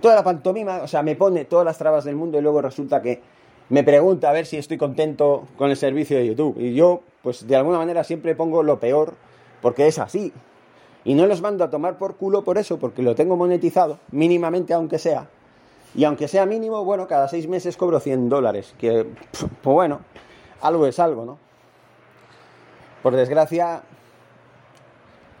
Toda 0.00 0.16
la 0.16 0.24
pantomima, 0.24 0.80
o 0.82 0.88
sea, 0.88 1.02
me 1.02 1.14
pone 1.14 1.44
todas 1.44 1.64
las 1.64 1.78
trabas 1.78 2.04
del 2.04 2.16
mundo 2.16 2.38
y 2.38 2.42
luego 2.42 2.60
resulta 2.60 3.00
que 3.00 3.22
me 3.68 3.84
pregunta 3.84 4.28
a 4.28 4.32
ver 4.32 4.46
si 4.46 4.56
estoy 4.56 4.78
contento 4.78 5.46
con 5.56 5.70
el 5.70 5.76
servicio 5.76 6.16
de 6.16 6.26
YouTube. 6.26 6.56
Y 6.58 6.74
yo, 6.74 7.02
pues 7.22 7.46
de 7.46 7.54
alguna 7.56 7.78
manera 7.78 8.02
siempre 8.02 8.34
pongo 8.34 8.62
lo 8.62 8.80
peor, 8.80 9.14
porque 9.60 9.86
es 9.86 9.98
así. 9.98 10.32
Y 11.04 11.14
no 11.14 11.26
los 11.26 11.42
mando 11.42 11.64
a 11.64 11.70
tomar 11.70 11.98
por 11.98 12.16
culo 12.16 12.42
por 12.42 12.58
eso, 12.58 12.78
porque 12.78 13.02
lo 13.02 13.14
tengo 13.14 13.36
monetizado, 13.36 13.98
mínimamente 14.10 14.72
aunque 14.72 14.98
sea. 14.98 15.28
Y 15.94 16.04
aunque 16.04 16.28
sea 16.28 16.46
mínimo, 16.46 16.84
bueno, 16.84 17.06
cada 17.06 17.28
seis 17.28 17.48
meses 17.48 17.76
cobro 17.76 18.00
100 18.00 18.28
dólares, 18.28 18.74
que, 18.78 19.06
pues 19.62 19.74
bueno, 19.74 20.00
algo 20.60 20.86
es 20.86 20.98
algo, 20.98 21.24
¿no? 21.24 21.38
Por 23.02 23.16
desgracia, 23.16 23.82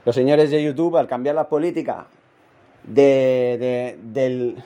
los 0.04 0.14
señores 0.14 0.50
de 0.50 0.62
YouTube, 0.62 0.96
al 0.96 1.06
cambiar 1.06 1.36
la 1.36 1.48
política 1.48 2.06
de, 2.82 3.96
del, 4.02 4.62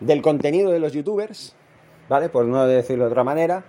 del 0.00 0.22
contenido 0.22 0.70
de 0.70 0.78
los 0.78 0.92
youtubers, 0.92 1.56
¿vale? 2.08 2.28
Por 2.28 2.44
no 2.44 2.66
decirlo 2.66 3.04
de 3.04 3.10
otra 3.10 3.24
manera, 3.24 3.64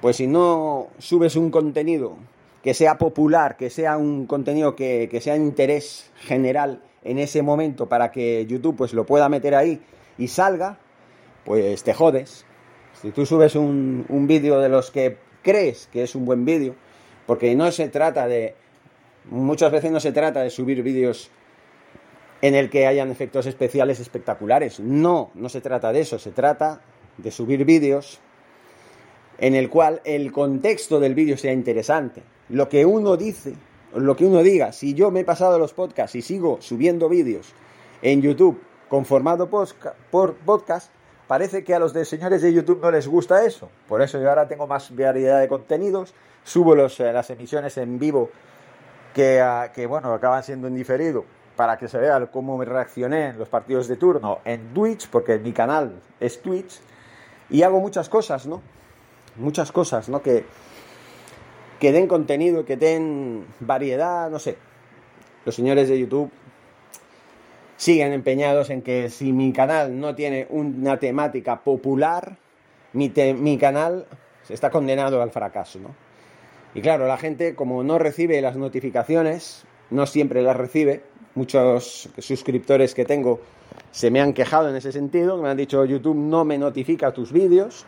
pues 0.00 0.16
si 0.16 0.26
no 0.26 0.88
subes 0.98 1.36
un 1.36 1.50
contenido 1.50 2.16
que 2.66 2.74
sea 2.74 2.98
popular, 2.98 3.56
que 3.56 3.70
sea 3.70 3.96
un 3.96 4.26
contenido 4.26 4.74
que, 4.74 5.08
sea 5.22 5.34
de 5.34 5.38
interés 5.38 6.10
general 6.16 6.82
en 7.04 7.20
ese 7.20 7.40
momento 7.40 7.88
para 7.88 8.10
que 8.10 8.44
YouTube 8.44 8.74
pues 8.74 8.92
lo 8.92 9.06
pueda 9.06 9.28
meter 9.28 9.54
ahí 9.54 9.80
y 10.18 10.26
salga, 10.26 10.80
pues 11.44 11.84
te 11.84 11.94
jodes. 11.94 12.44
Si 13.00 13.12
tú 13.12 13.24
subes 13.24 13.54
un, 13.54 14.04
un 14.08 14.26
vídeo 14.26 14.58
de 14.58 14.68
los 14.68 14.90
que 14.90 15.16
crees 15.42 15.88
que 15.92 16.02
es 16.02 16.16
un 16.16 16.24
buen 16.24 16.44
vídeo, 16.44 16.74
porque 17.24 17.54
no 17.54 17.70
se 17.70 17.88
trata 17.88 18.26
de, 18.26 18.56
muchas 19.30 19.70
veces 19.70 19.92
no 19.92 20.00
se 20.00 20.10
trata 20.10 20.42
de 20.42 20.50
subir 20.50 20.82
vídeos 20.82 21.30
en 22.42 22.56
el 22.56 22.68
que 22.68 22.88
hayan 22.88 23.12
efectos 23.12 23.46
especiales 23.46 24.00
espectaculares. 24.00 24.80
No, 24.80 25.30
no 25.34 25.48
se 25.48 25.60
trata 25.60 25.92
de 25.92 26.00
eso, 26.00 26.18
se 26.18 26.32
trata 26.32 26.80
de 27.16 27.30
subir 27.30 27.64
vídeos 27.64 28.18
en 29.38 29.54
el 29.54 29.70
cual 29.70 30.00
el 30.04 30.32
contexto 30.32 30.98
del 30.98 31.14
vídeo 31.14 31.36
sea 31.36 31.52
interesante 31.52 32.24
lo 32.48 32.68
que 32.68 32.84
uno 32.84 33.16
dice, 33.16 33.54
lo 33.94 34.16
que 34.16 34.24
uno 34.24 34.42
diga. 34.42 34.72
Si 34.72 34.94
yo 34.94 35.10
me 35.10 35.20
he 35.20 35.24
pasado 35.24 35.58
los 35.58 35.72
podcasts 35.72 36.14
y 36.14 36.22
sigo 36.22 36.58
subiendo 36.60 37.08
vídeos 37.08 37.52
en 38.02 38.22
YouTube 38.22 38.60
con 38.88 39.04
formato 39.04 39.48
por 39.48 40.34
podcast, 40.34 40.90
parece 41.26 41.64
que 41.64 41.74
a 41.74 41.78
los 41.78 41.92
de 41.92 42.04
señores 42.04 42.42
de 42.42 42.52
YouTube 42.52 42.80
no 42.82 42.90
les 42.90 43.08
gusta 43.08 43.44
eso. 43.44 43.68
Por 43.88 44.02
eso 44.02 44.20
yo 44.20 44.28
ahora 44.28 44.48
tengo 44.48 44.66
más 44.66 44.94
variedad 44.94 45.40
de 45.40 45.48
contenidos, 45.48 46.14
subo 46.44 46.74
los, 46.74 46.98
eh, 47.00 47.12
las 47.12 47.30
emisiones 47.30 47.76
en 47.78 47.98
vivo 47.98 48.30
que, 49.14 49.40
ah, 49.40 49.72
que, 49.74 49.86
bueno, 49.86 50.12
acaban 50.12 50.42
siendo 50.42 50.68
indiferido 50.68 51.24
para 51.56 51.78
que 51.78 51.88
se 51.88 51.98
vea 51.98 52.26
cómo 52.26 52.58
me 52.58 52.66
reaccioné 52.66 53.28
en 53.28 53.38
los 53.38 53.48
partidos 53.48 53.88
de 53.88 53.96
turno 53.96 54.40
en 54.44 54.74
Twitch, 54.74 55.08
porque 55.08 55.38
mi 55.38 55.52
canal 55.52 56.02
es 56.20 56.42
Twitch, 56.42 56.80
y 57.48 57.62
hago 57.62 57.80
muchas 57.80 58.10
cosas, 58.10 58.46
¿no? 58.46 58.60
Muchas 59.36 59.72
cosas, 59.72 60.08
¿no? 60.08 60.20
Que, 60.20 60.44
que 61.80 61.92
den 61.92 62.06
contenido, 62.06 62.64
que 62.64 62.76
den 62.76 63.46
variedad, 63.60 64.30
no 64.30 64.38
sé. 64.38 64.56
Los 65.44 65.54
señores 65.54 65.88
de 65.88 65.98
YouTube 65.98 66.30
siguen 67.76 68.12
empeñados 68.12 68.70
en 68.70 68.82
que 68.82 69.10
si 69.10 69.32
mi 69.32 69.52
canal 69.52 69.98
no 70.00 70.14
tiene 70.14 70.46
una 70.50 70.98
temática 70.98 71.62
popular, 71.62 72.38
mi, 72.92 73.12
mi 73.38 73.58
canal 73.58 74.06
está 74.48 74.70
condenado 74.70 75.20
al 75.22 75.30
fracaso, 75.30 75.78
¿no? 75.78 75.94
Y 76.74 76.80
claro, 76.80 77.06
la 77.06 77.16
gente 77.16 77.54
como 77.54 77.82
no 77.82 77.98
recibe 77.98 78.40
las 78.40 78.56
notificaciones, 78.56 79.64
no 79.90 80.06
siempre 80.06 80.42
las 80.42 80.56
recibe, 80.56 81.02
muchos 81.34 82.08
suscriptores 82.18 82.94
que 82.94 83.04
tengo 83.04 83.40
se 83.90 84.10
me 84.10 84.20
han 84.20 84.32
quejado 84.32 84.68
en 84.68 84.76
ese 84.76 84.92
sentido, 84.92 85.36
me 85.38 85.48
han 85.48 85.56
dicho 85.56 85.84
YouTube 85.84 86.16
no 86.16 86.44
me 86.44 86.58
notifica 86.58 87.12
tus 87.12 87.32
vídeos, 87.32 87.86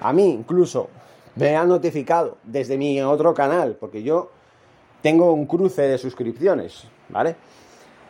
a 0.00 0.12
mí 0.12 0.30
incluso 0.30 0.90
me 1.36 1.56
ha 1.56 1.64
notificado 1.64 2.38
desde 2.44 2.78
mi 2.78 3.00
otro 3.02 3.34
canal, 3.34 3.76
porque 3.78 4.02
yo 4.02 4.30
tengo 5.02 5.32
un 5.32 5.46
cruce 5.46 5.82
de 5.82 5.98
suscripciones, 5.98 6.84
¿vale? 7.08 7.36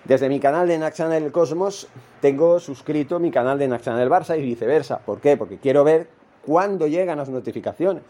Desde 0.04 0.28
mi 0.28 0.38
canal 0.38 0.68
de 0.68 0.78
Nax 0.78 0.98
Channel 0.98 1.32
Cosmos 1.32 1.88
tengo 2.20 2.60
suscrito 2.60 3.18
mi 3.18 3.30
canal 3.30 3.58
de 3.58 3.68
Nax 3.68 3.84
Channel 3.84 4.10
Barça 4.10 4.38
y 4.38 4.42
viceversa. 4.42 4.98
¿Por 4.98 5.20
qué? 5.20 5.36
Porque 5.36 5.58
quiero 5.58 5.82
ver 5.82 6.08
cuándo 6.44 6.86
llegan 6.86 7.16
las 7.16 7.30
notificaciones. 7.30 8.02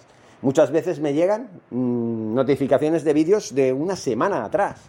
Muchas 0.43 0.73
veces 0.73 0.99
me 0.99 1.15
llegan 1.15 1.49
mm, 1.71 2.35
notificaciones 2.35 3.05
de 3.05 3.13
vídeos 3.13 3.55
de 3.55 3.73
una 3.73 3.95
semana 3.95 4.45
atrás. 4.45 4.81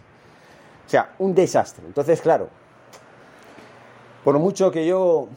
O 0.84 0.90
sea, 0.90 1.14
un 1.18 1.34
desastre. 1.34 1.84
Entonces, 1.86 2.20
claro, 2.20 2.48
por 4.24 4.38
mucho 4.40 4.72
que 4.72 4.84
yo 4.84 5.28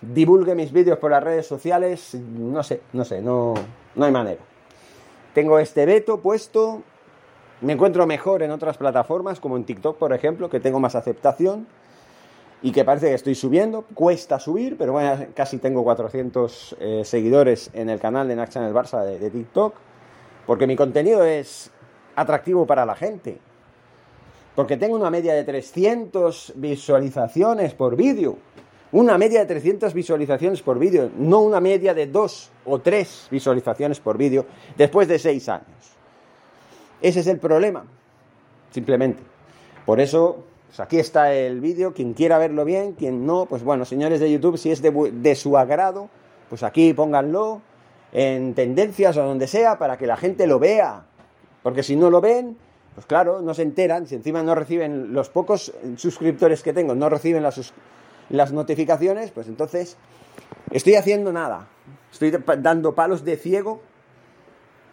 divulgue 0.00 0.54
mis 0.54 0.72
vídeos 0.72 0.98
por 0.98 1.10
las 1.10 1.22
redes 1.22 1.46
sociales, 1.46 2.14
no 2.14 2.62
sé, 2.62 2.80
no 2.94 3.04
sé, 3.04 3.20
no, 3.20 3.54
no 3.94 4.04
hay 4.04 4.12
manera. 4.12 4.40
Tengo 5.34 5.58
este 5.58 5.86
veto 5.86 6.20
puesto, 6.20 6.82
me 7.60 7.72
encuentro 7.72 8.06
mejor 8.06 8.42
en 8.42 8.50
otras 8.50 8.76
plataformas, 8.76 9.40
como 9.40 9.56
en 9.56 9.64
TikTok, 9.64 9.96
por 9.96 10.12
ejemplo, 10.12 10.50
que 10.50 10.60
tengo 10.60 10.80
más 10.80 10.94
aceptación 10.94 11.66
y 12.62 12.72
que 12.72 12.84
parece 12.84 13.08
que 13.08 13.14
estoy 13.14 13.34
subiendo. 13.34 13.82
Cuesta 13.94 14.38
subir, 14.38 14.76
pero 14.76 14.92
bueno, 14.92 15.26
casi 15.34 15.58
tengo 15.58 15.82
400 15.84 16.76
eh, 16.78 17.02
seguidores 17.04 17.70
en 17.72 17.88
el 17.90 17.98
canal 17.98 18.28
de 18.28 18.36
Nax 18.36 18.56
el 18.56 18.74
Barça 18.74 19.04
de, 19.04 19.18
de 19.18 19.30
TikTok, 19.30 19.74
porque 20.46 20.66
mi 20.66 20.76
contenido 20.76 21.24
es 21.24 21.70
atractivo 22.14 22.66
para 22.66 22.84
la 22.84 22.94
gente. 22.94 23.38
Porque 24.54 24.76
tengo 24.76 24.96
una 24.96 25.10
media 25.10 25.32
de 25.32 25.44
300 25.44 26.52
visualizaciones 26.56 27.72
por 27.72 27.96
vídeo 27.96 28.36
una 28.92 29.16
media 29.16 29.40
de 29.40 29.46
300 29.46 29.94
visualizaciones 29.94 30.60
por 30.62 30.78
vídeo, 30.78 31.10
no 31.16 31.40
una 31.40 31.60
media 31.60 31.94
de 31.94 32.06
2 32.06 32.50
o 32.66 32.78
3 32.78 33.28
visualizaciones 33.30 34.00
por 34.00 34.18
vídeo 34.18 34.46
después 34.76 35.08
de 35.08 35.18
6 35.18 35.48
años. 35.48 35.96
Ese 37.00 37.20
es 37.20 37.26
el 37.26 37.38
problema, 37.38 37.84
simplemente. 38.70 39.22
Por 39.86 39.98
eso, 39.98 40.44
pues 40.68 40.78
aquí 40.80 40.98
está 40.98 41.32
el 41.32 41.60
vídeo, 41.60 41.94
quien 41.94 42.12
quiera 42.12 42.36
verlo 42.38 42.64
bien, 42.64 42.92
quien 42.92 43.26
no, 43.26 43.46
pues 43.46 43.64
bueno, 43.64 43.86
señores 43.86 44.20
de 44.20 44.30
YouTube, 44.30 44.58
si 44.58 44.70
es 44.70 44.82
de, 44.82 45.34
su 45.34 45.56
agrado, 45.56 46.10
pues 46.50 46.62
aquí 46.62 46.92
pónganlo 46.92 47.62
en 48.12 48.54
tendencias 48.54 49.16
o 49.16 49.22
donde 49.22 49.46
sea 49.46 49.78
para 49.78 49.96
que 49.96 50.06
la 50.06 50.18
gente 50.18 50.46
lo 50.46 50.58
vea. 50.58 51.06
Porque 51.62 51.82
si 51.82 51.96
no 51.96 52.10
lo 52.10 52.20
ven, 52.20 52.58
pues 52.94 53.06
claro, 53.06 53.40
no 53.40 53.54
se 53.54 53.62
enteran, 53.62 54.06
si 54.06 54.16
encima 54.16 54.42
no 54.42 54.54
reciben 54.54 55.14
los 55.14 55.30
pocos 55.30 55.72
suscriptores 55.96 56.62
que 56.62 56.74
tengo, 56.74 56.94
no 56.94 57.08
reciben 57.08 57.42
las 57.42 57.54
suscripciones 57.54 58.01
las 58.30 58.52
notificaciones, 58.52 59.30
pues 59.30 59.48
entonces 59.48 59.96
estoy 60.70 60.94
haciendo 60.94 61.32
nada. 61.32 61.68
Estoy 62.10 62.32
dando 62.58 62.94
palos 62.94 63.24
de 63.24 63.36
ciego 63.36 63.82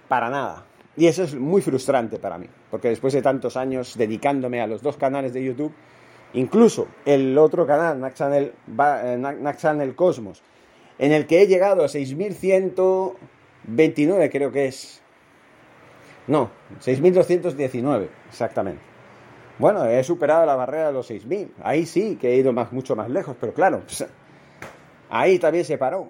para 0.08 0.30
nada. 0.30 0.66
Y 0.96 1.08
eso 1.08 1.24
es 1.24 1.36
muy 1.36 1.62
frustrante 1.62 2.20
para 2.20 2.38
mí, 2.38 2.48
porque 2.70 2.90
después 2.90 3.14
de 3.14 3.22
tantos 3.22 3.56
años 3.56 3.98
dedicándome 3.98 4.62
a 4.62 4.68
los 4.68 4.82
dos 4.82 4.98
canales 4.98 5.34
de 5.34 5.44
YouTube, 5.44 5.74
incluso 6.34 6.88
el 7.06 7.38
otro 7.38 7.66
canal, 7.66 8.02
Naxanel, 8.02 8.54
eh, 8.78 9.94
Cosmos, 9.96 10.44
en 10.98 11.14
el 11.14 11.26
que 11.26 11.42
he 11.42 11.48
llegado 11.48 11.84
a 11.84 11.88
6.129 11.88 14.30
creo 14.30 14.52
que 14.52 14.66
es. 14.66 15.02
No, 16.28 16.52
6.219, 16.84 18.10
exactamente. 18.30 18.89
Bueno, 19.60 19.86
he 19.86 20.02
superado 20.06 20.46
la 20.46 20.56
barrera 20.56 20.88
de 20.88 20.94
los 20.94 21.12
6.000. 21.12 21.50
Ahí 21.62 21.86
sí 21.86 22.16
que 22.16 22.32
he 22.32 22.38
ido 22.38 22.54
más, 22.54 22.72
mucho 22.72 22.96
más 22.96 23.10
lejos, 23.10 23.36
pero 23.40 23.54
claro, 23.54 23.82
pues, 23.86 24.06
ahí 25.10 25.38
también 25.38 25.66
se 25.66 25.78
paró. 25.78 26.08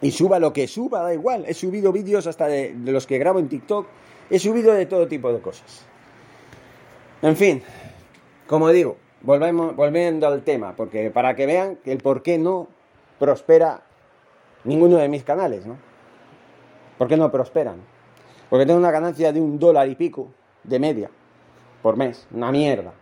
Y 0.00 0.10
suba 0.10 0.38
lo 0.38 0.54
que 0.54 0.66
suba, 0.66 1.02
da 1.02 1.12
igual. 1.12 1.44
He 1.46 1.52
subido 1.52 1.92
vídeos 1.92 2.26
hasta 2.26 2.46
de, 2.46 2.74
los 2.86 3.06
que 3.06 3.18
grabo 3.18 3.38
en 3.38 3.48
TikTok. 3.48 3.86
He 4.30 4.38
subido 4.38 4.72
de 4.72 4.86
todo 4.86 5.06
tipo 5.06 5.30
de 5.30 5.40
cosas. 5.40 5.84
En 7.20 7.36
fin, 7.36 7.62
como 8.46 8.70
digo, 8.70 8.96
volvemos, 9.20 9.76
volviendo 9.76 10.28
al 10.28 10.42
tema, 10.44 10.74
porque 10.76 11.10
para 11.10 11.36
que 11.36 11.44
vean 11.44 11.78
el 11.84 11.98
por 11.98 12.22
qué 12.22 12.38
no 12.38 12.68
prospera 13.18 13.82
ninguno 14.64 14.96
de 14.96 15.08
mis 15.08 15.24
canales, 15.24 15.66
¿no? 15.66 15.76
¿Por 16.96 17.06
qué 17.08 17.16
no 17.16 17.30
prosperan? 17.30 17.82
Porque 18.48 18.64
tengo 18.64 18.78
una 18.78 18.92
ganancia 18.92 19.30
de 19.32 19.40
un 19.40 19.58
dólar 19.58 19.88
y 19.88 19.94
pico 19.94 20.28
de 20.62 20.78
media 20.78 21.10
por 21.82 21.96
mes, 21.96 22.26
una 22.32 22.50
mierda. 22.50 22.92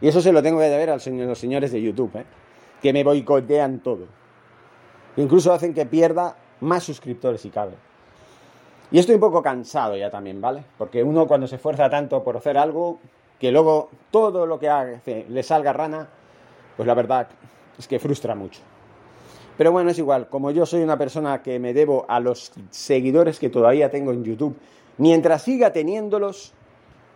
Y 0.00 0.08
eso 0.08 0.20
se 0.20 0.32
lo 0.32 0.42
tengo 0.42 0.58
que 0.58 0.66
deber 0.66 0.90
a 0.90 0.94
los 0.94 1.38
señores 1.38 1.72
de 1.72 1.82
YouTube, 1.82 2.16
¿eh? 2.16 2.24
que 2.80 2.92
me 2.92 3.04
boicotean 3.04 3.80
todo. 3.80 4.06
Incluso 5.16 5.52
hacen 5.52 5.74
que 5.74 5.86
pierda 5.86 6.36
más 6.60 6.84
suscriptores 6.84 7.44
y 7.44 7.50
cabe. 7.50 7.72
Y 8.90 8.98
estoy 8.98 9.16
un 9.16 9.20
poco 9.20 9.42
cansado 9.42 9.96
ya 9.96 10.10
también, 10.10 10.40
¿vale? 10.40 10.64
Porque 10.76 11.02
uno 11.02 11.26
cuando 11.26 11.46
se 11.46 11.56
esfuerza 11.56 11.88
tanto 11.88 12.24
por 12.24 12.36
hacer 12.36 12.58
algo, 12.58 12.98
que 13.38 13.52
luego 13.52 13.90
todo 14.10 14.46
lo 14.46 14.58
que 14.58 14.68
hace 14.68 15.26
le 15.28 15.42
salga 15.42 15.72
rana, 15.72 16.08
pues 16.76 16.86
la 16.86 16.94
verdad 16.94 17.28
es 17.78 17.86
que 17.86 17.98
frustra 17.98 18.34
mucho. 18.34 18.60
Pero 19.56 19.72
bueno, 19.72 19.90
es 19.90 19.98
igual, 19.98 20.28
como 20.28 20.50
yo 20.50 20.64
soy 20.64 20.82
una 20.82 20.96
persona 20.96 21.42
que 21.42 21.58
me 21.58 21.74
debo 21.74 22.06
a 22.08 22.18
los 22.18 22.52
seguidores 22.70 23.38
que 23.38 23.50
todavía 23.50 23.90
tengo 23.90 24.12
en 24.12 24.24
YouTube, 24.24 24.56
mientras 24.96 25.42
siga 25.42 25.72
teniéndolos, 25.72 26.54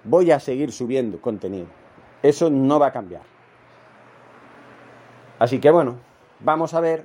voy 0.04 0.30
a 0.30 0.40
seguir 0.40 0.72
subiendo 0.72 1.20
contenido. 1.20 1.66
Eso 2.22 2.50
no 2.50 2.78
va 2.78 2.88
a 2.88 2.92
cambiar. 2.92 3.22
Así 5.38 5.58
que 5.58 5.70
bueno, 5.70 5.96
vamos 6.40 6.74
a 6.74 6.80
ver 6.80 7.04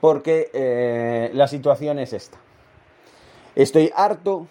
por 0.00 0.22
qué 0.22 0.50
eh, 0.52 1.30
la 1.34 1.48
situación 1.48 1.98
es 1.98 2.12
esta. 2.12 2.38
Estoy 3.54 3.92
harto 3.94 4.46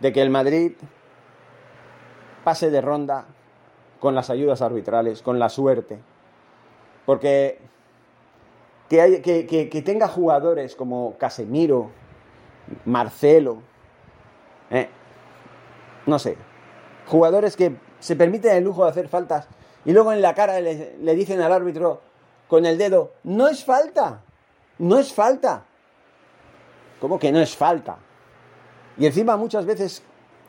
de 0.00 0.12
que 0.12 0.20
el 0.20 0.30
Madrid 0.30 0.72
pase 2.44 2.70
de 2.70 2.80
ronda 2.80 3.26
con 4.00 4.14
las 4.14 4.30
ayudas 4.30 4.62
arbitrales, 4.62 5.22
con 5.22 5.38
la 5.38 5.48
suerte. 5.48 5.98
Porque 7.06 7.58
que, 8.88 9.68
que, 9.70 9.82
tenga 9.82 10.06
jugadores 10.06 10.76
como 10.76 11.16
Casemiro, 11.18 11.90
Marcelo, 12.84 13.62
eh, 14.70 14.88
no 16.06 16.18
sé, 16.18 16.36
jugadores 17.06 17.56
que 17.56 17.76
se 18.00 18.16
permiten 18.16 18.56
el 18.56 18.64
lujo 18.64 18.84
de 18.84 18.90
hacer 18.90 19.08
faltas 19.08 19.48
y 19.84 19.92
luego 19.92 20.12
en 20.12 20.20
la 20.20 20.34
cara 20.34 20.60
le, 20.60 21.14
dicen 21.14 21.40
al 21.40 21.52
árbitro 21.52 22.00
con 22.48 22.66
el 22.66 22.76
dedo, 22.76 23.12
no 23.24 23.48
es 23.48 23.64
falta, 23.64 24.20
no 24.78 24.98
es 24.98 25.12
falta. 25.12 25.64
¿Cómo 27.00 27.18
que 27.18 27.30
no 27.30 27.40
es 27.40 27.56
falta? 27.56 27.96
Y 28.98 29.06
encima 29.06 29.36
muchas 29.36 29.64
veces 29.64 30.02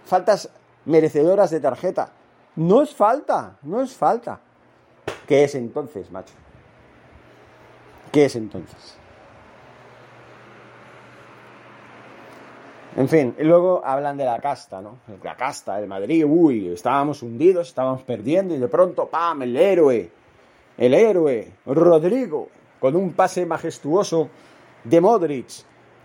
faltas 0.06 0.50
merecedoras 0.86 1.52
de 1.52 1.60
tarjeta. 1.60 2.10
No 2.56 2.82
es 2.82 2.96
falta, 2.96 3.58
no 3.62 3.82
es 3.82 3.94
falta. 3.94 4.40
¿Qué 5.28 5.44
es 5.44 5.54
entonces, 5.54 6.10
macho? 6.10 6.34
¿Qué 8.12 8.26
es 8.26 8.36
entonces? 8.36 8.98
En 12.98 13.08
fin, 13.08 13.36
y 13.38 13.44
luego 13.44 13.84
hablan 13.86 14.18
de 14.18 14.25
la 14.25 14.39
casta, 14.39 14.82
¿no? 14.82 14.98
La 15.24 15.38
casta, 15.38 15.80
el 15.80 15.88
Madrid, 15.88 16.25
uy, 16.27 16.70
estábamos 16.70 17.22
hundidos, 17.22 17.68
estábamos 17.68 18.01
perdiendo 18.01 18.56
y 18.56 18.58
de 18.58 18.68
pronto, 18.68 19.08
¡pam! 19.08 19.44
El 19.44 19.56
héroe, 19.56 20.10
el 20.80 20.94
héroe, 20.96 21.51
Rodrigo, 21.68 22.50
con 22.80 22.96
un 22.96 23.13
pase 23.13 23.46
majestuoso 23.46 24.30
de 24.84 25.00
Modric, 25.00 25.48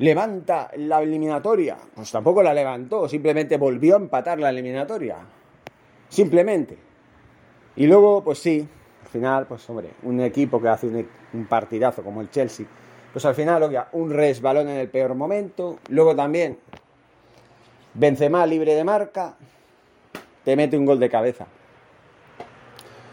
levanta 0.00 0.70
la 0.76 1.02
eliminatoria. 1.02 1.78
Pues 1.94 2.12
tampoco 2.12 2.42
la 2.42 2.52
levantó, 2.52 3.08
simplemente 3.08 3.56
volvió 3.56 3.94
a 3.94 3.98
empatar 3.98 4.38
la 4.38 4.50
eliminatoria. 4.50 5.16
Simplemente. 6.10 6.76
Y 7.76 7.86
luego, 7.86 8.22
pues 8.22 8.38
sí, 8.38 8.68
al 9.02 9.08
final, 9.08 9.46
pues 9.46 9.68
hombre, 9.70 9.92
un 10.02 10.20
equipo 10.20 10.60
que 10.60 10.68
hace 10.68 11.06
un, 11.32 11.46
partidazo 11.46 12.02
como 12.02 12.20
el 12.20 12.28
Chelsea, 12.28 12.66
pues 13.14 13.24
al 13.24 13.34
final, 13.34 13.62
oiga, 13.62 13.88
un 13.92 14.10
resbalón 14.10 14.68
en 14.68 14.76
el 14.76 14.88
peor 14.90 15.14
momento. 15.14 15.78
Luego 15.88 16.14
también, 16.14 16.58
Benzema 17.94 18.46
libre 18.46 18.74
de 18.74 18.84
marca, 18.84 19.36
te 20.44 20.56
mete 20.56 20.78
un 20.78 20.86
gol 20.86 20.98
de 20.98 21.10
cabeza. 21.10 21.46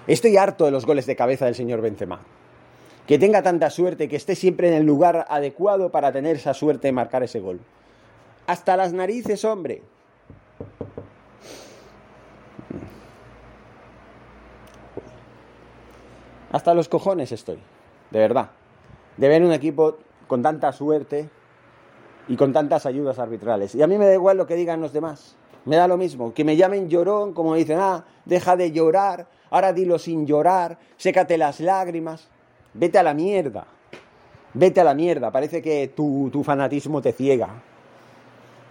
Estoy 0.07 0.37
harto 0.37 0.65
de 0.65 0.71
los 0.71 0.85
goles 0.85 1.05
de 1.05 1.15
cabeza 1.15 1.45
del 1.45 1.55
señor 1.55 1.81
Benzema 1.81 2.19
que 3.09 3.17
tenga 3.17 3.41
tanta 3.41 3.71
suerte, 3.71 4.07
que 4.07 4.15
esté 4.15 4.35
siempre 4.35 4.67
en 4.67 4.75
el 4.75 4.85
lugar 4.85 5.25
adecuado 5.29 5.89
para 5.89 6.11
tener 6.11 6.35
esa 6.35 6.53
suerte 6.53 6.89
de 6.89 6.91
marcar 6.91 7.23
ese 7.23 7.39
gol. 7.39 7.59
Hasta 8.45 8.77
las 8.77 8.93
narices, 8.93 9.43
hombre. 9.45 9.81
Hasta 16.51 16.75
los 16.75 16.87
cojones 16.87 17.31
estoy, 17.31 17.57
de 18.11 18.19
verdad. 18.19 18.51
De 19.17 19.27
ver 19.27 19.41
un 19.41 19.53
equipo 19.53 19.97
con 20.27 20.43
tanta 20.43 20.71
suerte 20.71 21.31
y 22.29 22.35
con 22.35 22.53
tantas 22.53 22.85
ayudas 22.85 23.17
arbitrales. 23.19 23.73
Y 23.75 23.81
a 23.81 23.87
mí 23.87 23.97
me 23.97 24.05
da 24.05 24.13
igual 24.13 24.37
lo 24.37 24.45
que 24.45 24.55
digan 24.55 24.79
los 24.79 24.93
demás. 24.93 25.35
Me 25.65 25.75
da 25.75 25.87
lo 25.87 25.97
mismo. 25.97 26.33
Que 26.33 26.45
me 26.45 26.55
llamen 26.55 26.87
llorón, 26.87 27.33
como 27.33 27.55
dicen, 27.55 27.79
ah, 27.81 28.05
deja 28.23 28.55
de 28.55 28.71
llorar, 28.71 29.27
ahora 29.49 29.73
dilo 29.73 29.97
sin 29.97 30.27
llorar, 30.27 30.77
sécate 30.95 31.37
las 31.37 31.59
lágrimas. 31.59 32.29
Vete 32.75 32.99
a 32.99 33.03
la 33.03 33.15
mierda. 33.15 33.65
Vete 34.53 34.79
a 34.79 34.83
la 34.83 34.93
mierda. 34.93 35.31
Parece 35.31 35.61
que 35.63 35.87
tu, 35.87 36.43
fanatismo 36.43 37.01
te 37.01 37.11
ciega. 37.13 37.49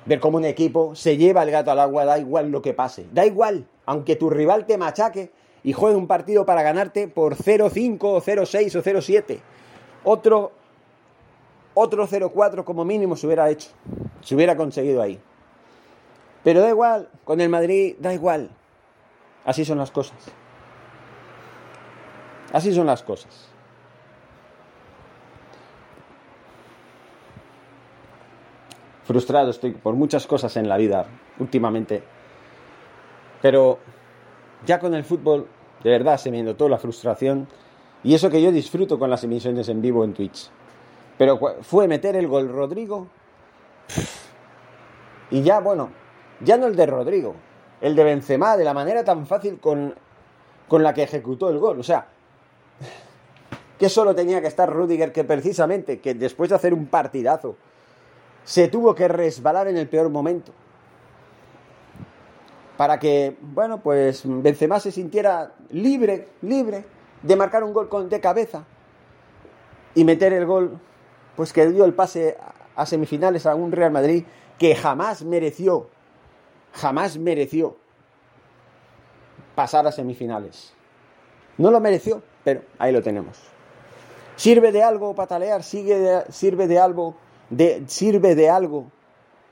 Ver 0.07 0.21
cómo 0.21 0.39
un 0.39 0.45
equipo 0.45 0.95
se 0.95 1.17
lleva 1.17 1.43
el 1.43 1.51
gato 1.51 1.73
al 1.73 1.81
agua, 1.81 2.05
da 2.05 2.17
igual 2.17 2.51
lo 2.51 2.63
que 2.63 2.75
pase. 2.75 3.07
Da 3.13 3.27
igual, 3.27 3.67
aunque 3.87 4.15
tu 4.15 4.31
rival 4.31 4.67
te 4.67 4.79
machaque 4.79 5.33
y 5.65 5.73
juegue 5.73 5.97
un 5.97 6.07
partido 6.07 6.47
para 6.47 6.63
ganarte 6.63 7.09
por 7.09 7.35
0-5 7.35 7.99
o 8.03 8.23
0-6 8.23 8.77
o 8.77 8.83
0-7. 8.83 9.39
Otro, 10.05 10.53
otro 11.79 12.07
0-4 12.07 12.65
como 12.65 12.85
mínimo 12.85 13.17
se 13.17 13.27
hubiera 13.27 13.49
hecho. 13.51 13.71
Se 14.21 14.35
hubiera 14.35 14.57
conseguido 14.57 15.01
ahí. 15.01 15.21
Pero 16.43 16.61
da 16.61 16.69
igual, 16.69 17.09
con 17.25 17.41
el 17.41 17.49
Madrid 17.49 17.97
da 17.99 18.13
igual. 18.13 18.51
Así 19.45 19.65
son 19.65 19.79
las 19.79 19.91
cosas. 19.91 20.17
Así 22.53 22.75
son 22.75 22.87
las 22.87 23.03
cosas. 23.03 23.49
frustrado 29.09 29.49
estoy 29.49 29.71
por 29.71 29.95
muchas 29.95 30.27
cosas 30.27 30.55
en 30.59 30.69
la 30.69 30.77
vida 30.77 31.07
últimamente. 31.39 32.03
Pero 33.41 33.79
ya 34.67 34.79
con 34.79 34.93
el 34.93 35.03
fútbol, 35.03 35.47
de 35.83 35.91
verdad, 35.91 36.19
se 36.19 36.31
me 36.31 36.43
notó 36.43 36.69
la 36.69 36.77
frustración. 36.77 37.49
Y 38.05 38.13
eso 38.13 38.29
que 38.29 38.43
yo 38.43 38.53
disfruto 38.53 38.99
con 38.99 39.09
las 39.09 39.25
emisiones 39.25 39.71
en 39.71 39.81
vivo 39.81 40.05
en 40.05 40.13
Twitch. 40.13 40.51
Pero 41.19 41.39
fue 41.63 41.89
meter 41.89 42.17
el 42.17 42.29
gol 42.29 42.49
Rodrigo. 42.49 43.09
Y 45.31 45.43
ya, 45.43 45.61
bueno, 45.61 45.91
ya 46.41 46.57
no 46.57 46.67
el 46.67 46.77
de 46.77 46.87
Rodrigo, 46.87 47.35
el 47.81 47.97
de 47.97 48.05
Benzema, 48.05 48.57
de 48.57 48.65
la 48.65 48.73
manera 48.73 49.05
tan 49.05 49.27
fácil 49.27 49.59
con, 49.59 49.95
con 50.69 50.83
la 50.83 50.95
que 50.95 51.03
ejecutó 51.03 51.51
el 51.51 51.59
gol. 51.59 51.81
O 51.81 51.83
sea, 51.83 52.07
que 53.79 53.89
solo 53.89 54.15
tenía 54.15 54.41
que 54.41 54.47
estar 54.47 54.73
Rudiger, 54.73 55.13
que 55.13 55.25
precisamente, 55.25 56.01
que 56.01 56.15
después 56.15 56.51
de 56.51 56.57
hacer 56.57 56.73
un 56.73 56.87
partidazo, 56.87 57.57
se 58.45 58.69
tuvo 58.69 58.95
que 58.95 59.09
resbalar 59.09 59.69
en 59.69 59.77
el 59.77 59.89
peor 59.89 60.09
momento. 60.09 60.53
Para 62.77 62.99
que, 62.99 63.37
bueno, 63.41 63.81
pues 63.81 64.23
Benzema 64.25 64.81
se 64.81 64.93
sintiera 64.93 65.53
libre, 65.71 66.29
libre 66.43 66.85
de 67.23 67.37
marcar 67.37 67.65
un 67.65 67.73
gol 67.73 67.89
con, 67.89 68.09
de 68.09 68.21
cabeza 68.21 68.65
y 69.95 70.05
meter 70.05 70.33
el 70.33 70.47
gol, 70.47 70.79
pues 71.39 71.53
que 71.53 71.69
dio 71.69 71.85
el 71.85 71.95
pase 71.95 72.37
a 72.75 72.85
semifinales 72.85 73.47
a 73.47 73.55
un 73.55 73.71
Real 73.71 73.93
Madrid 73.93 74.25
que 74.59 74.75
jamás 74.75 75.23
mereció, 75.23 75.87
jamás 76.73 77.17
mereció 77.17 77.77
pasar 79.55 79.87
a 79.87 79.93
semifinales. 79.93 80.75
No 81.57 81.71
lo 81.71 81.79
mereció, 81.79 82.25
pero 82.43 82.63
ahí 82.81 82.91
lo 82.91 83.05
tenemos. 83.05 83.39
¿Sirve 84.35 84.73
de 84.73 84.83
algo 84.83 85.15
patalear? 85.15 85.63
¿Sigue 85.63 86.25
¿Sirve 86.31 86.67
de 86.67 86.81
algo 86.81 87.15
sirve 87.87 88.35
de 88.35 88.51
algo, 88.51 88.91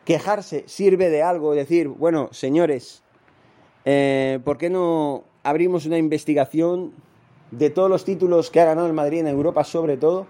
quejarse 0.05 0.65
sirve 0.67 1.09
de 1.09 1.23
algo, 1.23 1.55
decir, 1.55 1.87
bueno, 1.87 2.31
señores, 2.33 3.05
eh, 3.85 4.41
¿por 4.45 4.59
qué 4.59 4.71
no 4.71 5.23
abrimos 5.45 5.87
una 5.87 5.99
investigación 5.99 6.95
de 7.53 7.71
todos 7.71 7.89
los 7.89 8.05
títulos 8.05 8.51
que 8.51 8.61
ha 8.61 8.65
ganado 8.65 8.89
el 8.89 8.93
Madrid 8.93 9.21
en 9.21 9.29
Europa 9.29 9.63
sobre 9.63 9.97
todo, 9.97 10.27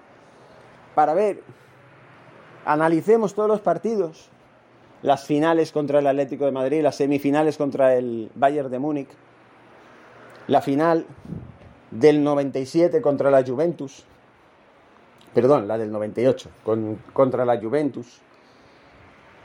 para 0.97 1.13
ver, 1.13 1.43
analicemos 2.65 3.35
todos 3.35 3.51
los 3.51 3.61
partidos, 3.61 4.31
las 5.03 5.27
finales 5.27 5.71
contra 5.71 5.99
el 5.99 6.07
Atlético 6.07 6.47
de 6.47 6.53
Madrid, 6.53 6.83
las 6.83 6.97
semifinales 6.97 7.59
contra 7.59 7.95
el 7.97 8.31
Bayern 8.35 8.71
de 8.71 8.79
Múnich, 8.79 9.11
la 10.47 10.63
final 10.63 11.05
del 11.91 12.25
97 12.25 13.03
contra 13.03 13.31
la 13.31 13.45
Juventus, 13.45 14.07
perdón, 15.35 15.69
la 15.69 15.77
del 15.77 15.93
98, 15.93 16.49
con, 16.65 16.99
contra 17.13 17.45
la 17.45 17.61
Juventus. 17.61 18.23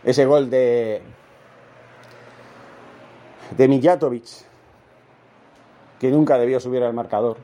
Ese 0.05 0.25
gol 0.25 0.49
de, 0.49 1.01
de 3.57 3.67
Mijatovic, 3.67 4.23
que 5.99 6.11
nunca 6.11 6.37
debió 6.37 6.61
subir 6.61 6.81
al 6.81 6.93
marcador. 6.93 7.35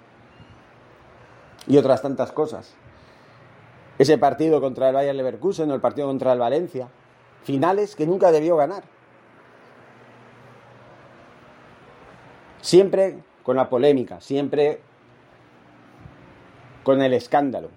Y 1.68 1.78
otras 1.78 2.02
tantas 2.02 2.32
cosas. 2.32 2.74
Ese 3.98 4.18
partido 4.18 4.62
contra 4.62 4.90
el 4.90 4.96
Bayern 4.96 5.18
Leverkusen 5.18 5.72
o 5.72 5.76
el 5.76 5.82
partido 5.82 6.08
contra 6.08 6.34
el 6.34 6.40
Valencia. 6.40 6.88
Finales 7.44 7.96
que 7.96 8.06
nunca 8.06 8.32
debió 8.32 8.56
ganar. 8.58 8.84
Siempre 12.62 13.20
con 13.44 13.56
la 13.56 13.70
polémica, 13.70 14.20
siempre 14.20 14.82
con 16.84 17.02
el 17.02 17.14
escándalo. 17.14 17.70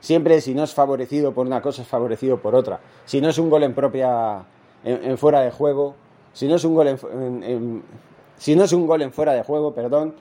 Siempre 0.00 0.40
si 0.40 0.54
no 0.54 0.64
es 0.64 0.74
favorecido 0.74 1.32
por 1.32 1.46
una 1.46 1.62
cosa, 1.62 1.82
es 1.82 1.88
favorecido 1.88 2.38
por 2.38 2.54
otra. 2.54 2.80
Si 3.04 3.20
no 3.20 3.28
es 3.28 3.38
un 3.38 3.48
gol 3.48 3.62
en 3.62 3.74
propia, 3.74 4.42
en, 4.84 5.16
fuera 5.16 5.42
de 5.42 5.50
juego, 5.52 5.94
si 6.32 6.48
no 6.48 6.56
es 6.56 6.64
un 6.64 6.74
gol 6.74 6.88
en, 6.88 7.82
si 8.36 8.56
no 8.56 8.64
es 8.64 8.72
un 8.72 8.86
gol 8.86 9.02
en 9.02 9.12
fuera 9.12 9.32
de 9.32 9.44
juego, 9.44 9.74
perdón, 9.74 10.14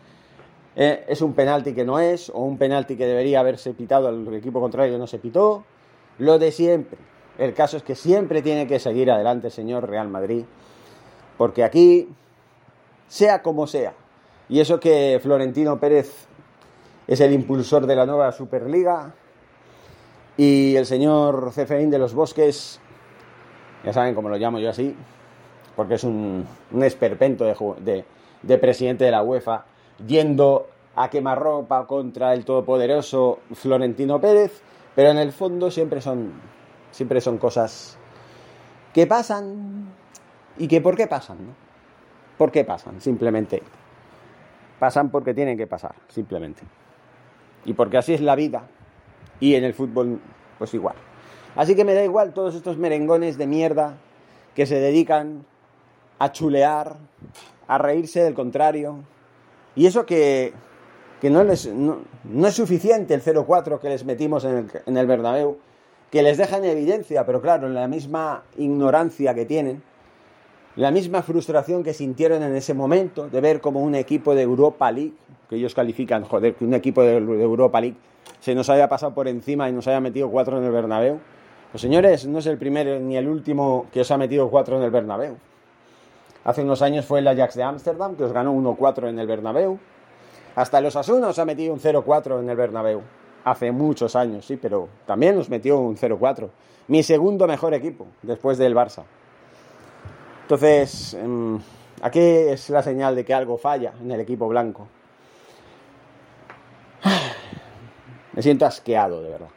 eh, 0.75 1.05
es 1.07 1.21
un 1.21 1.33
penalti 1.33 1.73
que 1.73 1.83
no 1.83 1.99
es, 1.99 2.29
o 2.29 2.39
un 2.39 2.57
penalti 2.57 2.95
que 2.95 3.05
debería 3.05 3.39
haberse 3.39 3.73
pitado 3.73 4.07
al 4.07 4.33
equipo 4.33 4.61
contrario 4.61 4.95
y 4.95 4.99
no 4.99 5.07
se 5.07 5.19
pitó. 5.19 5.63
Lo 6.17 6.39
de 6.39 6.51
siempre. 6.51 6.97
El 7.37 7.53
caso 7.53 7.77
es 7.77 7.83
que 7.83 7.95
siempre 7.95 8.41
tiene 8.41 8.67
que 8.67 8.79
seguir 8.79 9.09
adelante, 9.09 9.49
señor 9.49 9.89
Real 9.89 10.07
Madrid, 10.09 10.43
porque 11.37 11.63
aquí, 11.63 12.09
sea 13.07 13.41
como 13.41 13.67
sea, 13.67 13.93
y 14.47 14.59
eso 14.59 14.79
que 14.79 15.19
Florentino 15.23 15.79
Pérez 15.79 16.27
es 17.07 17.19
el 17.21 17.33
impulsor 17.33 17.87
de 17.87 17.95
la 17.95 18.05
nueva 18.05 18.31
Superliga, 18.31 19.13
y 20.37 20.75
el 20.75 20.85
señor 20.85 21.51
Cefeín 21.53 21.89
de 21.89 21.99
los 21.99 22.13
Bosques, 22.13 22.79
ya 23.83 23.93
saben 23.93 24.13
cómo 24.13 24.29
lo 24.29 24.37
llamo 24.37 24.59
yo 24.59 24.69
así, 24.69 24.95
porque 25.75 25.95
es 25.95 26.03
un, 26.03 26.45
esperpento 26.81 27.45
de, 27.45 28.05
de, 28.41 28.57
presidente 28.57 29.05
de 29.05 29.11
la 29.11 29.23
UEFA, 29.23 29.65
yendo 30.07 30.67
a 30.95 31.09
quemarropa 31.09 31.85
contra 31.87 32.33
el 32.33 32.45
todopoderoso 32.45 33.39
Florentino 33.53 34.19
Pérez, 34.19 34.61
pero 34.95 35.09
en 35.09 35.17
el 35.17 35.31
fondo 35.31 35.71
siempre 35.71 36.01
son, 36.01 36.33
siempre 36.91 37.21
son 37.21 37.37
cosas 37.37 37.97
que 38.93 39.07
pasan 39.07 39.87
y 40.57 40.67
que 40.67 40.81
por 40.81 40.95
qué 40.95 41.07
pasan, 41.07 41.37
¿no? 41.37 41.53
¿Por 42.37 42.51
qué 42.51 42.63
pasan? 42.63 42.99
Simplemente. 42.99 43.61
Pasan 44.79 45.11
porque 45.11 45.33
tienen 45.33 45.57
que 45.57 45.67
pasar, 45.67 45.93
simplemente. 46.07 46.63
Y 47.65 47.73
porque 47.73 47.97
así 47.97 48.13
es 48.13 48.21
la 48.21 48.35
vida. 48.35 48.63
Y 49.39 49.55
en 49.55 49.63
el 49.63 49.73
fútbol, 49.73 50.19
pues 50.57 50.73
igual. 50.73 50.95
Así 51.55 51.75
que 51.75 51.85
me 51.85 51.93
da 51.93 52.03
igual 52.03 52.33
todos 52.33 52.55
estos 52.55 52.77
merengones 52.77 53.37
de 53.37 53.45
mierda 53.45 53.97
que 54.55 54.65
se 54.65 54.79
dedican 54.79 55.45
a 56.17 56.31
chulear, 56.31 56.97
a 57.67 57.77
reírse 57.77 58.23
del 58.23 58.33
contrario. 58.33 58.99
Y 59.75 59.85
eso 59.85 60.05
que, 60.05 60.53
no, 61.23 61.43
les, 61.43 61.67
no, 61.67 62.01
es 62.45 62.53
suficiente 62.53 63.13
el 63.13 63.23
0-4 63.23 63.79
que 63.79 63.89
les 63.89 64.05
metimos 64.05 64.43
en 64.43 64.57
el, 64.57 64.71
en 64.85 64.97
el 64.97 65.07
Bernabéu, 65.07 65.57
que 66.11 66.21
les 66.21 66.37
deja 66.37 66.57
en 66.57 66.65
evidencia, 66.65 67.25
pero 67.25 67.41
claro, 67.41 67.67
en 67.67 67.73
la 67.73 67.87
misma 67.87 68.43
ignorancia 68.57 69.33
que 69.33 69.45
tienen, 69.45 69.81
la 70.75 70.91
misma 70.91 71.21
frustración 71.21 71.83
que 71.83 71.93
sintieron 71.93 72.43
en 72.43 72.55
ese 72.55 72.73
momento 72.73 73.29
de 73.29 73.41
ver 73.41 73.61
como 73.61 73.81
un 73.81 73.95
equipo 73.95 74.35
de 74.35 74.41
Europa 74.41 74.91
League, 74.91 75.13
que 75.49 75.55
ellos 75.55 75.73
califican, 75.73 76.23
joder, 76.23 76.55
que 76.55 76.65
un 76.65 76.73
equipo 76.73 77.01
de, 77.01 77.19
de 77.19 77.43
Europa 77.43 77.79
League 77.81 77.97
se 78.39 78.55
nos 78.55 78.69
haya 78.69 78.89
pasado 78.89 79.13
por 79.13 79.27
encima 79.27 79.69
y 79.69 79.73
nos 79.73 79.87
haya 79.87 79.99
metido 79.99 80.29
cuatro 80.29 80.57
en 80.57 80.63
el 80.63 80.71
Bernabéu. 80.71 81.19
Pues 81.71 81.81
señores, 81.81 82.27
no 82.27 82.39
es 82.39 82.45
el 82.45 82.57
primero 82.57 82.99
ni 82.99 83.15
el 83.15 83.27
último 83.27 83.87
que 83.93 84.01
os 84.01 84.11
ha 84.11 84.17
metido 84.17 84.49
cuatro 84.49 84.77
en 84.77 84.83
el 84.83 84.91
Bernabéu. 84.91 85.37
Hace 86.43 86.63
unos 86.63 86.81
años 86.81 87.05
fue 87.05 87.19
el 87.19 87.27
Ajax 87.27 87.55
de 87.55 87.63
Ámsterdam, 87.63 88.15
que 88.15 88.23
os 88.23 88.33
ganó 88.33 88.53
1-4 88.53 89.09
en 89.09 89.19
el 89.19 89.27
Bernabéu. 89.27 89.77
Hasta 90.55 90.81
los 90.81 90.95
Asuna 90.95 91.27
os 91.27 91.39
ha 91.39 91.45
metido 91.45 91.73
un 91.73 91.79
0-4 91.79 92.39
en 92.39 92.49
el 92.49 92.57
Bernabéu. 92.57 93.01
Hace 93.43 93.71
muchos 93.71 94.15
años, 94.15 94.45
sí, 94.45 94.57
pero 94.57 94.89
también 95.05 95.35
nos 95.35 95.49
metió 95.49 95.77
un 95.77 95.95
0-4. 95.95 96.49
Mi 96.87 97.03
segundo 97.03 97.47
mejor 97.47 97.73
equipo, 97.73 98.07
después 98.21 98.57
del 98.57 98.75
Barça. 98.75 99.03
Entonces, 100.41 101.13
em, 101.13 101.59
aquí 102.01 102.19
es 102.19 102.69
la 102.69 102.81
señal 102.81 103.15
de 103.15 103.23
que 103.23 103.33
algo 103.33 103.57
falla 103.57 103.93
en 104.01 104.11
el 104.11 104.19
equipo 104.19 104.47
blanco. 104.47 104.87
Me 108.33 108.41
siento 108.41 108.65
asqueado, 108.65 109.21
de 109.21 109.29
verdad. 109.29 109.49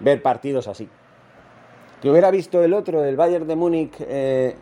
Ver 0.00 0.22
partidos 0.22 0.66
así. 0.66 0.88
Que 2.00 2.10
hubiera 2.10 2.30
visto 2.30 2.62
el 2.64 2.72
otro, 2.72 3.04
el 3.04 3.16
Bayern 3.16 3.46
de 3.46 3.56
Múnich, 3.56 3.94
eh, 4.00 4.56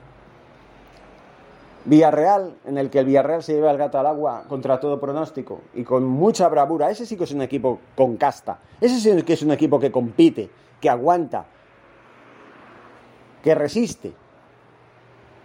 Villarreal, 1.89 2.55
en 2.67 2.77
el 2.77 2.91
que 2.91 2.99
el 2.99 3.07
Villarreal 3.07 3.43
se 3.43 3.55
lleva 3.55 3.71
el 3.71 3.79
gato 3.79 3.99
al 3.99 4.07
agua 4.07 4.45
contra 4.47 4.79
todo 4.79 5.01
pronóstico 5.01 5.63
y 5.75 5.85
con 5.85 6.05
mucha 6.05 6.47
bravura. 6.49 6.91
Ese 6.91 7.07
sí 7.07 7.17
que 7.17 7.25
es 7.25 7.33
un 7.33 7.41
equipo 7.41 7.81
con 7.97 8.19
casta. 8.19 8.59
Ese 8.79 9.01
sí 9.01 9.23
que 9.23 9.33
es 9.33 9.43
un 9.43 9.53
equipo 9.53 9.81
que 9.81 9.91
compite, 9.91 10.51
que 10.83 10.91
aguanta, 10.91 11.47
que 13.43 13.55
resiste, 13.55 14.13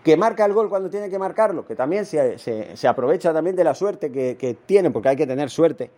que 0.04 0.18
marca 0.18 0.44
el 0.44 0.52
gol 0.52 0.68
cuando 0.68 0.90
tiene 0.90 1.10
que 1.10 1.18
marcarlo, 1.18 1.66
que 1.66 1.76
también 1.76 2.06
se, 2.06 2.88
aprovecha 2.90 3.32
también 3.32 3.56
de 3.56 3.64
la 3.64 3.74
suerte 3.74 4.12
que, 4.12 4.36
que, 4.36 4.54
tiene, 4.54 4.92
porque 4.92 5.08
hay 5.08 5.16
que 5.16 5.28
tener 5.28 5.50
suerte 5.50 5.92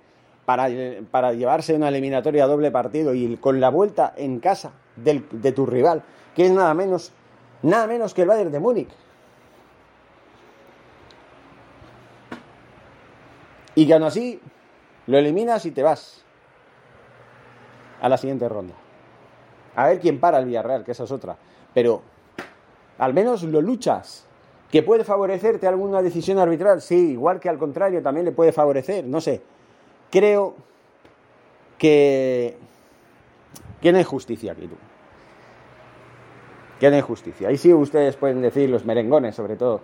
para, 0.46 0.68
para 1.10 1.34
llevarse 1.34 1.74
una 1.74 1.90
eliminatoria 1.90 2.44
a 2.44 2.48
doble 2.48 2.70
partido 2.70 3.16
y 3.16 3.36
con 3.38 3.60
la 3.60 3.70
vuelta 3.70 4.14
en 4.16 4.40
casa 4.40 4.74
de 4.96 5.52
tu 5.54 5.66
rival, 5.66 6.04
que 6.36 6.46
es 6.46 6.52
nada 6.52 6.76
menos, 6.76 7.14
nada 7.64 7.88
menos 7.88 8.14
que 8.14 8.22
el 8.22 8.28
Bayern 8.28 8.52
de 8.52 8.60
Múnich. 8.60 9.05
Y 13.76 13.86
que 13.86 13.94
aún 13.94 14.04
así 14.04 14.40
lo 15.08 15.18
eliminas 15.18 15.66
y 15.66 15.72
te 15.72 15.84
vas 15.84 16.24
a 18.02 18.10
la 18.10 18.18
siguiente 18.18 18.48
ronda. 18.48 18.74
A 19.76 19.88
ver 19.88 20.00
quién 20.00 20.20
para 20.20 20.40
el 20.40 20.46
Villarreal, 20.46 20.84
que 20.84 20.94
esa 20.94 21.04
es 21.04 21.12
otra. 21.12 21.36
Pero 21.74 22.02
al 22.98 23.14
menos 23.14 23.44
lo 23.44 23.62
luchas. 23.62 24.26
¿Que 24.72 24.82
puede 24.84 25.04
favorecerte 25.04 25.68
alguna 25.68 26.02
decisión 26.02 26.40
arbitral? 26.40 26.82
Sí, 26.82 27.12
igual 27.12 27.40
que 27.40 27.50
al 27.50 27.58
contrario 27.58 28.02
también 28.02 28.26
le 28.26 28.32
puede 28.32 28.52
favorecer, 28.52 29.06
no 29.06 29.22
sé. 29.22 29.42
Creo 30.10 30.56
que, 31.78 32.58
que 33.82 33.92
no 33.92 33.98
hay 33.98 34.04
justicia 34.04 34.54
aquí, 34.54 34.68
tú. 34.68 34.76
Que 36.80 36.90
no 36.90 36.96
hay 36.96 37.02
justicia. 37.02 37.50
Ahí 37.50 37.58
sí 37.58 37.74
ustedes 37.74 38.16
pueden 38.16 38.42
decir, 38.42 38.70
los 38.70 38.86
merengones 38.86 39.36
sobre 39.36 39.56
todo, 39.56 39.82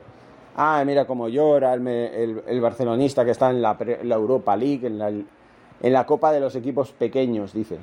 ah, 0.56 0.84
mira 0.86 1.06
cómo 1.06 1.28
llora 1.28 1.74
el, 1.74 2.62
barcelonista 2.62 3.26
que 3.26 3.32
está 3.32 3.50
en 3.50 3.62
la, 3.62 3.78
Europa 4.16 4.56
League, 4.56 4.88
en 4.88 4.98
la, 5.00 5.10
en 5.10 5.94
la 5.94 6.06
Copa 6.06 6.32
de 6.32 6.40
los 6.40 6.56
equipos 6.56 6.92
pequeños, 6.92 7.54
dice. 7.54 7.78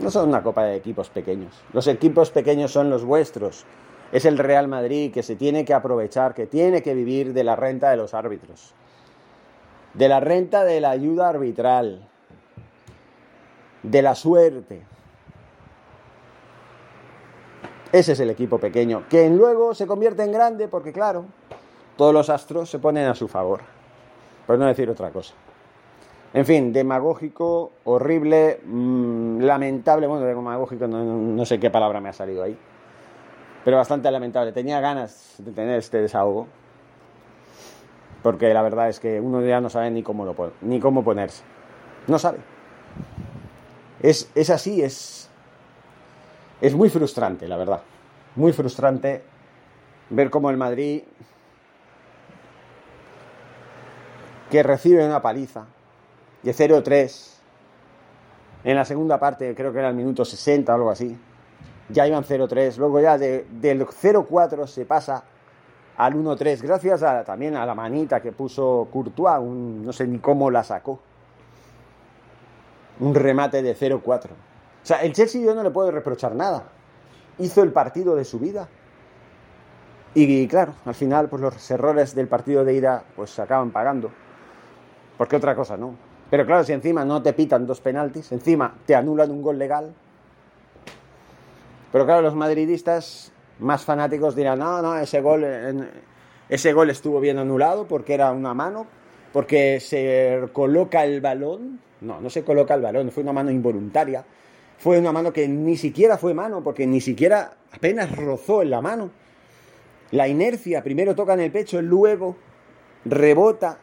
No 0.00 0.10
son 0.10 0.30
una 0.30 0.42
copa 0.42 0.64
de 0.64 0.76
equipos 0.76 1.10
pequeños. 1.10 1.54
Los 1.74 1.86
equipos 1.86 2.30
pequeños 2.30 2.72
son 2.72 2.88
los 2.88 3.04
vuestros. 3.04 3.66
Es 4.12 4.24
el 4.24 4.38
Real 4.38 4.66
Madrid 4.66 5.12
que 5.12 5.22
se 5.22 5.36
tiene 5.36 5.66
que 5.66 5.74
aprovechar, 5.74 6.32
que 6.32 6.46
tiene 6.46 6.82
que 6.82 6.94
vivir 6.94 7.34
de 7.34 7.44
la 7.44 7.54
renta 7.54 7.90
de 7.90 7.98
los 7.98 8.14
árbitros. 8.14 8.72
De 9.92 10.08
la 10.08 10.18
renta 10.20 10.64
de 10.64 10.80
la 10.80 10.90
ayuda 10.90 11.28
arbitral. 11.28 12.08
De 13.82 14.00
la 14.00 14.14
suerte. 14.14 14.82
Ese 17.92 18.12
es 18.12 18.20
el 18.20 18.30
equipo 18.30 18.58
pequeño, 18.58 19.04
que 19.08 19.28
luego 19.28 19.74
se 19.74 19.86
convierte 19.86 20.22
en 20.22 20.30
grande 20.30 20.68
porque, 20.68 20.92
claro, 20.92 21.24
todos 21.96 22.14
los 22.14 22.30
astros 22.30 22.70
se 22.70 22.78
ponen 22.78 23.06
a 23.06 23.14
su 23.14 23.26
favor. 23.26 23.60
Por 24.46 24.58
no 24.58 24.66
decir 24.66 24.88
otra 24.88 25.10
cosa. 25.10 25.34
En 26.32 26.46
fin, 26.46 26.72
demagógico, 26.72 27.72
horrible, 27.84 28.60
mm, 28.64 29.40
lamentable. 29.40 30.06
Bueno, 30.06 30.24
demagógico, 30.24 30.86
no, 30.86 31.44
sé 31.44 31.58
qué 31.58 31.70
palabra 31.70 32.00
me 32.00 32.08
ha 32.08 32.12
salido 32.12 32.44
ahí. 32.44 32.56
Pero 33.64 33.76
bastante 33.76 34.10
lamentable. 34.10 34.52
Tenía 34.52 34.80
ganas 34.80 35.34
de 35.38 35.50
tener 35.52 35.78
este 35.78 36.00
desahogo. 36.00 36.46
Porque 38.22 38.52
la 38.54 38.62
verdad 38.62 38.88
es 38.88 39.00
que 39.00 39.20
uno 39.20 39.44
ya 39.44 39.60
no 39.60 39.70
sabe 39.70 39.90
ni 39.90 40.02
cómo, 40.02 40.24
lo, 40.24 40.34
ni 40.60 40.78
cómo 40.78 41.02
ponerse. 41.02 41.42
No 42.06 42.18
sabe. 42.18 42.38
Es, 44.02 44.30
es 44.34 44.50
así, 44.50 44.82
es, 44.82 45.29
es 46.60 46.74
muy 46.74 46.90
frustrante, 46.90 47.48
la 47.48 47.56
verdad. 47.56 47.82
Muy 48.36 48.52
frustrante 48.52 49.22
ver 50.10 50.30
cómo 50.30 50.50
el 50.50 50.56
Madrid, 50.56 51.02
que 54.50 54.62
recibe 54.62 55.04
una 55.06 55.22
paliza 55.22 55.66
de 56.42 56.52
0-3, 56.52 57.30
en 58.64 58.76
la 58.76 58.84
segunda 58.84 59.18
parte, 59.18 59.54
creo 59.54 59.72
que 59.72 59.78
era 59.78 59.88
el 59.88 59.94
minuto 59.94 60.24
60 60.24 60.72
o 60.72 60.74
algo 60.74 60.90
así, 60.90 61.16
ya 61.88 62.06
iban 62.06 62.24
0-3, 62.24 62.76
luego 62.76 63.00
ya 63.00 63.16
del 63.16 63.86
0-4 63.86 64.66
se 64.66 64.84
pasa 64.84 65.24
al 65.96 66.14
1-3, 66.14 66.62
gracias 66.62 67.02
a, 67.02 67.24
también 67.24 67.56
a 67.56 67.64
la 67.64 67.74
manita 67.74 68.20
que 68.20 68.32
puso 68.32 68.88
Courtois, 68.92 69.40
no 69.42 69.92
sé 69.92 70.06
ni 70.06 70.18
cómo 70.18 70.50
la 70.50 70.64
sacó. 70.64 70.98
Un 73.00 73.14
remate 73.14 73.62
de 73.62 73.74
0-4. 73.74 74.28
O 74.82 74.86
sea, 74.86 75.02
el 75.02 75.12
Chelsea 75.12 75.40
yo 75.40 75.54
no 75.54 75.62
le 75.62 75.70
puedo 75.70 75.90
reprochar 75.90 76.34
nada. 76.34 76.64
Hizo 77.38 77.62
el 77.62 77.72
partido 77.72 78.16
de 78.16 78.24
su 78.24 78.38
vida. 78.38 78.68
Y 80.14 80.48
claro, 80.48 80.74
al 80.84 80.94
final 80.94 81.28
pues 81.28 81.40
los 81.42 81.70
errores 81.70 82.14
del 82.14 82.28
partido 82.28 82.64
de 82.64 82.74
ida 82.74 83.04
pues 83.14 83.30
se 83.30 83.42
acaban 83.42 83.70
pagando. 83.70 84.10
Porque 85.16 85.36
otra 85.36 85.54
cosa 85.54 85.76
no. 85.76 85.94
Pero 86.30 86.46
claro, 86.46 86.64
si 86.64 86.72
encima 86.72 87.04
no 87.04 87.22
te 87.22 87.32
pitan 87.32 87.66
dos 87.66 87.80
penaltis, 87.80 88.32
encima 88.32 88.74
te 88.86 88.94
anulan 88.94 89.30
un 89.30 89.42
gol 89.42 89.58
legal. 89.58 89.92
Pero 91.92 92.04
claro, 92.04 92.22
los 92.22 92.34
madridistas 92.34 93.32
más 93.58 93.84
fanáticos 93.84 94.34
dirán, 94.34 94.60
no, 94.60 94.80
no, 94.80 94.96
ese 94.96 95.20
gol, 95.20 95.44
ese 96.48 96.72
gol 96.72 96.90
estuvo 96.90 97.20
bien 97.20 97.38
anulado 97.38 97.86
porque 97.86 98.14
era 98.14 98.30
una 98.32 98.54
mano, 98.54 98.86
porque 99.32 99.80
se 99.80 100.48
coloca 100.52 101.04
el 101.04 101.20
balón. 101.20 101.80
No, 102.00 102.20
no 102.20 102.30
se 102.30 102.44
coloca 102.44 102.74
el 102.74 102.80
balón, 102.80 103.10
fue 103.10 103.22
una 103.22 103.32
mano 103.32 103.50
involuntaria. 103.50 104.24
Fue 104.80 104.98
una 104.98 105.12
mano 105.12 105.30
que 105.30 105.46
ni 105.46 105.76
siquiera 105.76 106.16
fue 106.16 106.32
mano, 106.32 106.64
porque 106.64 106.86
ni 106.86 107.02
siquiera 107.02 107.52
apenas 107.70 108.16
rozó 108.16 108.62
en 108.62 108.70
la 108.70 108.80
mano. 108.80 109.10
La 110.10 110.26
inercia 110.26 110.82
primero 110.82 111.14
toca 111.14 111.34
en 111.34 111.40
el 111.40 111.52
pecho, 111.52 111.82
luego 111.82 112.34
rebota 113.04 113.78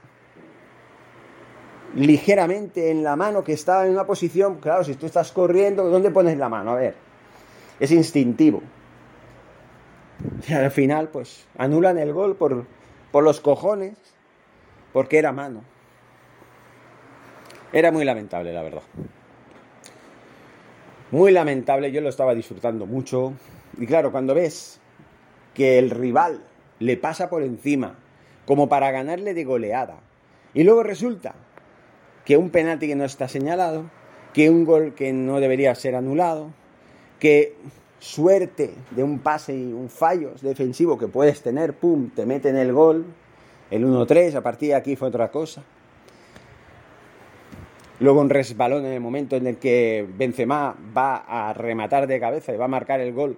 ligeramente 1.95 2.89
en 2.89 3.03
la 3.03 3.15
mano 3.15 3.43
que 3.43 3.53
estaba 3.53 3.86
en 3.86 3.91
una 3.91 4.07
posición, 4.07 4.55
claro, 4.55 4.83
si 4.83 4.95
tú 4.95 5.05
estás 5.05 5.31
corriendo, 5.31 5.88
¿dónde 5.88 6.10
pones 6.10 6.36
la 6.36 6.49
mano? 6.49 6.71
A 6.71 6.75
ver, 6.75 6.95
es 7.79 7.91
instintivo. 7.91 8.63
Y 10.47 10.53
al 10.53 10.71
final, 10.71 11.10
pues, 11.10 11.45
anulan 11.60 11.99
el 11.99 12.12
gol 12.12 12.36
por, 12.36 12.65
por 13.12 13.23
los 13.23 13.39
cojones, 13.39 13.93
porque 14.93 15.19
era 15.19 15.31
mano. 15.31 15.62
Era 17.71 17.91
muy 17.91 18.03
lamentable, 18.03 18.51
la 18.51 18.63
verdad. 18.63 18.81
Muy 21.10 21.32
lamentable, 21.32 21.91
yo 21.93 22.02
lo 22.02 22.10
estaba 22.10 22.36
disfrutando 22.36 22.86
mucho. 22.86 23.34
Y 23.78 23.86
claro, 23.86 24.12
cuando 24.12 24.34
ves 24.34 24.82
que 25.54 25.80
el 25.80 25.89
rival 25.89 26.41
le 26.80 26.98
pasa 26.98 27.30
por 27.30 27.43
encima, 27.43 27.96
como 28.46 28.67
para 28.67 28.91
ganarle 28.91 29.34
de 29.34 29.46
goleada, 29.46 30.00
y 30.54 30.63
luego 30.63 30.84
resulta 30.84 31.34
que 32.26 32.36
un 32.36 32.50
penalti 32.50 32.88
que 32.88 32.96
no 32.96 33.06
está 33.06 33.30
señalado, 33.30 33.89
que 34.34 34.50
un 34.50 34.65
gol 34.65 34.96
que 34.96 35.13
no 35.13 35.39
debería 35.39 35.74
ser 35.76 35.96
anulado, 35.96 36.52
que 37.20 37.56
suerte 38.00 38.74
de 38.91 39.04
un 39.04 39.20
pase 39.20 39.56
y 39.56 39.72
un 39.72 39.89
fallo 39.89 40.32
defensivo 40.41 40.98
que 40.98 41.08
puedes 41.08 41.41
tener, 41.41 41.74
pum, 41.74 42.10
te 42.10 42.26
mete 42.26 42.50
en 42.50 42.58
el 42.58 42.74
gol, 42.74 43.06
el 43.72 43.86
1-3, 43.86 44.36
a 44.36 44.41
partir 44.41 44.70
de 44.70 44.76
aquí 44.76 44.98
fue 44.98 45.08
otra 45.08 45.32
cosa. 45.32 45.63
Luego 47.99 48.21
un 48.21 48.29
resbalón 48.29 48.86
en 48.86 48.93
el 48.93 48.99
momento 48.99 49.36
en 49.36 49.47
el 49.47 49.57
que 49.57 50.07
Benzema 50.17 50.75
va 50.95 51.15
a 51.15 51.53
rematar 51.53 52.07
de 52.07 52.19
cabeza 52.19 52.53
y 52.53 52.57
va 52.57 52.65
a 52.65 52.69
marcar 52.69 52.99
el 52.99 53.13
gol 53.13 53.38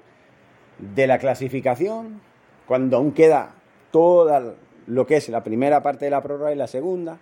de 0.78 1.08
la 1.08 1.18
clasificación, 1.18 2.22
cuando 2.66 2.98
aún 2.98 3.14
queda 3.14 3.52
toda 3.92 4.56
lo 4.88 5.08
que 5.08 5.18
es 5.18 5.30
la 5.30 5.44
primera 5.44 5.82
parte 5.82 6.06
de 6.06 6.12
la 6.12 6.22
prórroga 6.22 6.52
y 6.52 6.56
la 6.56 6.68
segunda. 6.68 7.18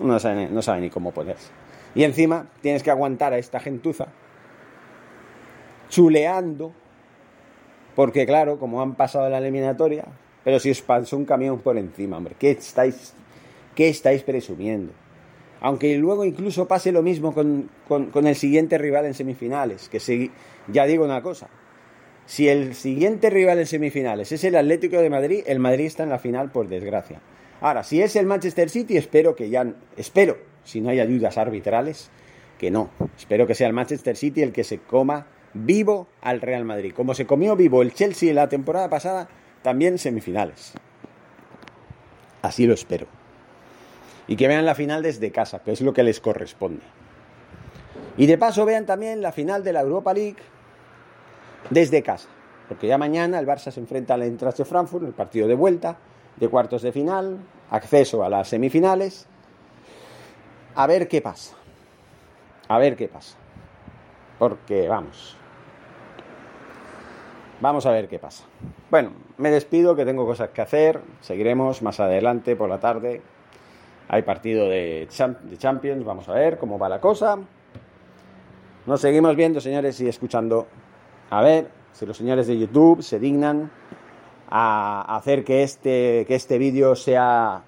No 0.00 0.18
sabe, 0.18 0.48
no 0.48 0.62
sabe 0.62 0.80
ni 0.80 0.90
cómo 0.90 1.12
ponerse. 1.12 1.50
Y 1.94 2.04
encima 2.04 2.46
tienes 2.62 2.82
que 2.82 2.90
aguantar 2.90 3.32
a 3.32 3.38
esta 3.38 3.60
gentuza 3.60 4.08
chuleando, 5.92 6.72
porque 7.94 8.24
claro, 8.24 8.58
como 8.58 8.80
han 8.80 8.94
pasado 8.94 9.28
la 9.28 9.36
eliminatoria, 9.36 10.06
pero 10.42 10.58
si 10.58 10.70
os 10.70 10.80
pasó 10.80 11.18
un 11.18 11.26
camión 11.26 11.58
por 11.58 11.76
encima, 11.76 12.16
hombre, 12.16 12.34
¿qué 12.38 12.52
estáis, 12.52 13.14
qué 13.74 13.88
estáis 13.88 14.22
presumiendo? 14.22 14.92
Aunque 15.60 15.96
luego 15.96 16.24
incluso 16.24 16.66
pase 16.66 16.90
lo 16.90 17.02
mismo 17.02 17.32
con, 17.32 17.70
con, 17.86 18.26
el 18.26 18.34
siguiente 18.34 18.78
rival 18.78 19.06
en 19.06 19.14
semifinales, 19.14 19.88
que 19.88 20.00
si, 20.00 20.32
ya 20.66 20.86
digo 20.86 21.04
una 21.04 21.22
cosa, 21.22 21.48
si 22.26 22.48
el 22.48 22.74
siguiente 22.74 23.30
rival 23.30 23.60
en 23.60 23.66
semifinales 23.66 24.32
es 24.32 24.42
el 24.42 24.56
Atlético 24.56 24.96
de 24.96 25.08
Madrid, 25.08 25.44
el 25.46 25.60
Madrid 25.60 25.86
está 25.86 26.02
en 26.02 26.10
la 26.10 26.18
final 26.18 26.50
por 26.50 26.66
desgracia. 26.66 27.20
Ahora, 27.60 27.84
si 27.84 28.02
es 28.02 28.16
el 28.16 28.26
Manchester 28.26 28.70
City, 28.70 28.96
espero 28.96 29.36
que 29.36 29.50
ya, 29.50 29.72
espero, 29.96 30.36
si 30.64 30.80
no 30.80 30.90
hay 30.90 30.98
ayudas 30.98 31.38
arbitrales, 31.38 32.10
que 32.58 32.72
no. 32.72 32.90
Espero 33.16 33.46
que 33.46 33.54
sea 33.54 33.68
el 33.68 33.72
Manchester 33.72 34.16
City 34.16 34.42
el 34.42 34.52
que 34.52 34.64
se 34.64 34.78
coma 34.78 35.28
vivo 35.54 36.08
al 36.20 36.40
Real 36.40 36.64
Madrid. 36.64 36.92
Como 36.92 37.14
se 37.14 37.24
comió 37.24 37.54
vivo 37.54 37.82
el 37.82 37.94
Chelsea 37.94 38.34
la 38.34 38.48
temporada 38.48 38.88
pasada, 38.88 39.28
también 39.62 39.98
semifinales. 39.98 40.72
Así 42.42 42.66
lo 42.66 42.74
espero. 42.74 43.21
Y 44.26 44.36
que 44.36 44.48
vean 44.48 44.64
la 44.64 44.74
final 44.74 45.02
desde 45.02 45.32
casa, 45.32 45.60
que 45.60 45.72
es 45.72 45.80
lo 45.80 45.92
que 45.92 46.02
les 46.02 46.20
corresponde. 46.20 46.82
Y 48.16 48.26
de 48.26 48.38
paso 48.38 48.64
vean 48.64 48.86
también 48.86 49.22
la 49.22 49.32
final 49.32 49.64
de 49.64 49.72
la 49.72 49.80
Europa 49.80 50.14
League 50.14 50.36
desde 51.70 52.02
casa. 52.02 52.28
Porque 52.68 52.86
ya 52.86 52.98
mañana 52.98 53.38
el 53.38 53.46
Barça 53.46 53.70
se 53.70 53.80
enfrenta 53.80 54.14
al 54.14 54.22
Eintracht 54.22 54.58
de 54.58 54.64
Frankfurt, 54.64 55.04
el 55.04 55.12
partido 55.12 55.48
de 55.48 55.54
vuelta, 55.54 55.96
de 56.36 56.48
cuartos 56.48 56.82
de 56.82 56.92
final, 56.92 57.38
acceso 57.70 58.22
a 58.22 58.28
las 58.28 58.48
semifinales. 58.48 59.26
A 60.74 60.86
ver 60.86 61.08
qué 61.08 61.20
pasa. 61.20 61.56
A 62.68 62.78
ver 62.78 62.96
qué 62.96 63.08
pasa. 63.08 63.36
Porque, 64.38 64.88
vamos, 64.88 65.36
Vamos 67.62 67.86
a 67.86 67.92
ver 67.92 68.08
qué 68.08 68.18
pasa. 68.18 68.42
Bueno, 68.90 69.12
me 69.38 69.52
despido, 69.52 69.94
que 69.94 70.04
tengo 70.04 70.26
cosas 70.26 70.48
que 70.48 70.62
hacer. 70.62 71.00
Seguiremos 71.20 71.80
más 71.80 72.00
adelante 72.00 72.56
por 72.56 72.68
la 72.68 72.80
tarde. 72.80 73.22
Hay 74.12 74.20
partido 74.20 74.68
de, 74.68 75.08
Champions. 75.56 76.04
Vamos 76.04 76.28
a 76.28 76.34
ver 76.34 76.58
cómo 76.58 76.78
va 76.78 76.86
la 76.86 77.00
cosa. 77.00 77.38
Nos 78.84 79.00
seguimos 79.00 79.34
viendo, 79.34 79.58
señores, 79.58 79.98
y 80.02 80.08
escuchando. 80.08 80.66
A 81.30 81.40
ver 81.40 81.68
si 81.92 82.04
los 82.04 82.18
señores 82.18 82.46
de 82.46 82.58
YouTube 82.58 83.02
se 83.02 83.18
dignan 83.18 83.70
a 84.50 85.16
hacer 85.16 85.44
que 85.44 85.62
este, 85.62 86.26
que 86.28 86.34
este 86.34 86.58
vídeo 86.58 86.94
sea, 86.94 87.62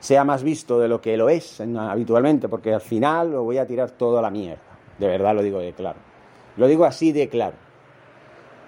sea 0.00 0.24
más 0.24 0.42
visto 0.42 0.80
de 0.80 0.88
lo 0.88 1.00
que 1.00 1.16
lo 1.16 1.28
es 1.28 1.60
habitualmente, 1.60 2.48
porque 2.48 2.74
al 2.74 2.80
final 2.80 3.30
lo 3.30 3.44
voy 3.44 3.58
a 3.58 3.66
tirar 3.66 3.92
todo 3.92 4.18
a 4.18 4.22
la 4.22 4.30
mierda. 4.30 4.60
De 4.98 5.06
verdad 5.06 5.36
lo 5.36 5.42
digo 5.44 5.60
de 5.60 5.72
claro. 5.72 6.00
Lo 6.56 6.66
digo 6.66 6.84
así 6.84 7.12
de 7.12 7.28
claro. 7.28 7.54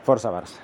Forza 0.05 0.31
Barça. 0.31 0.64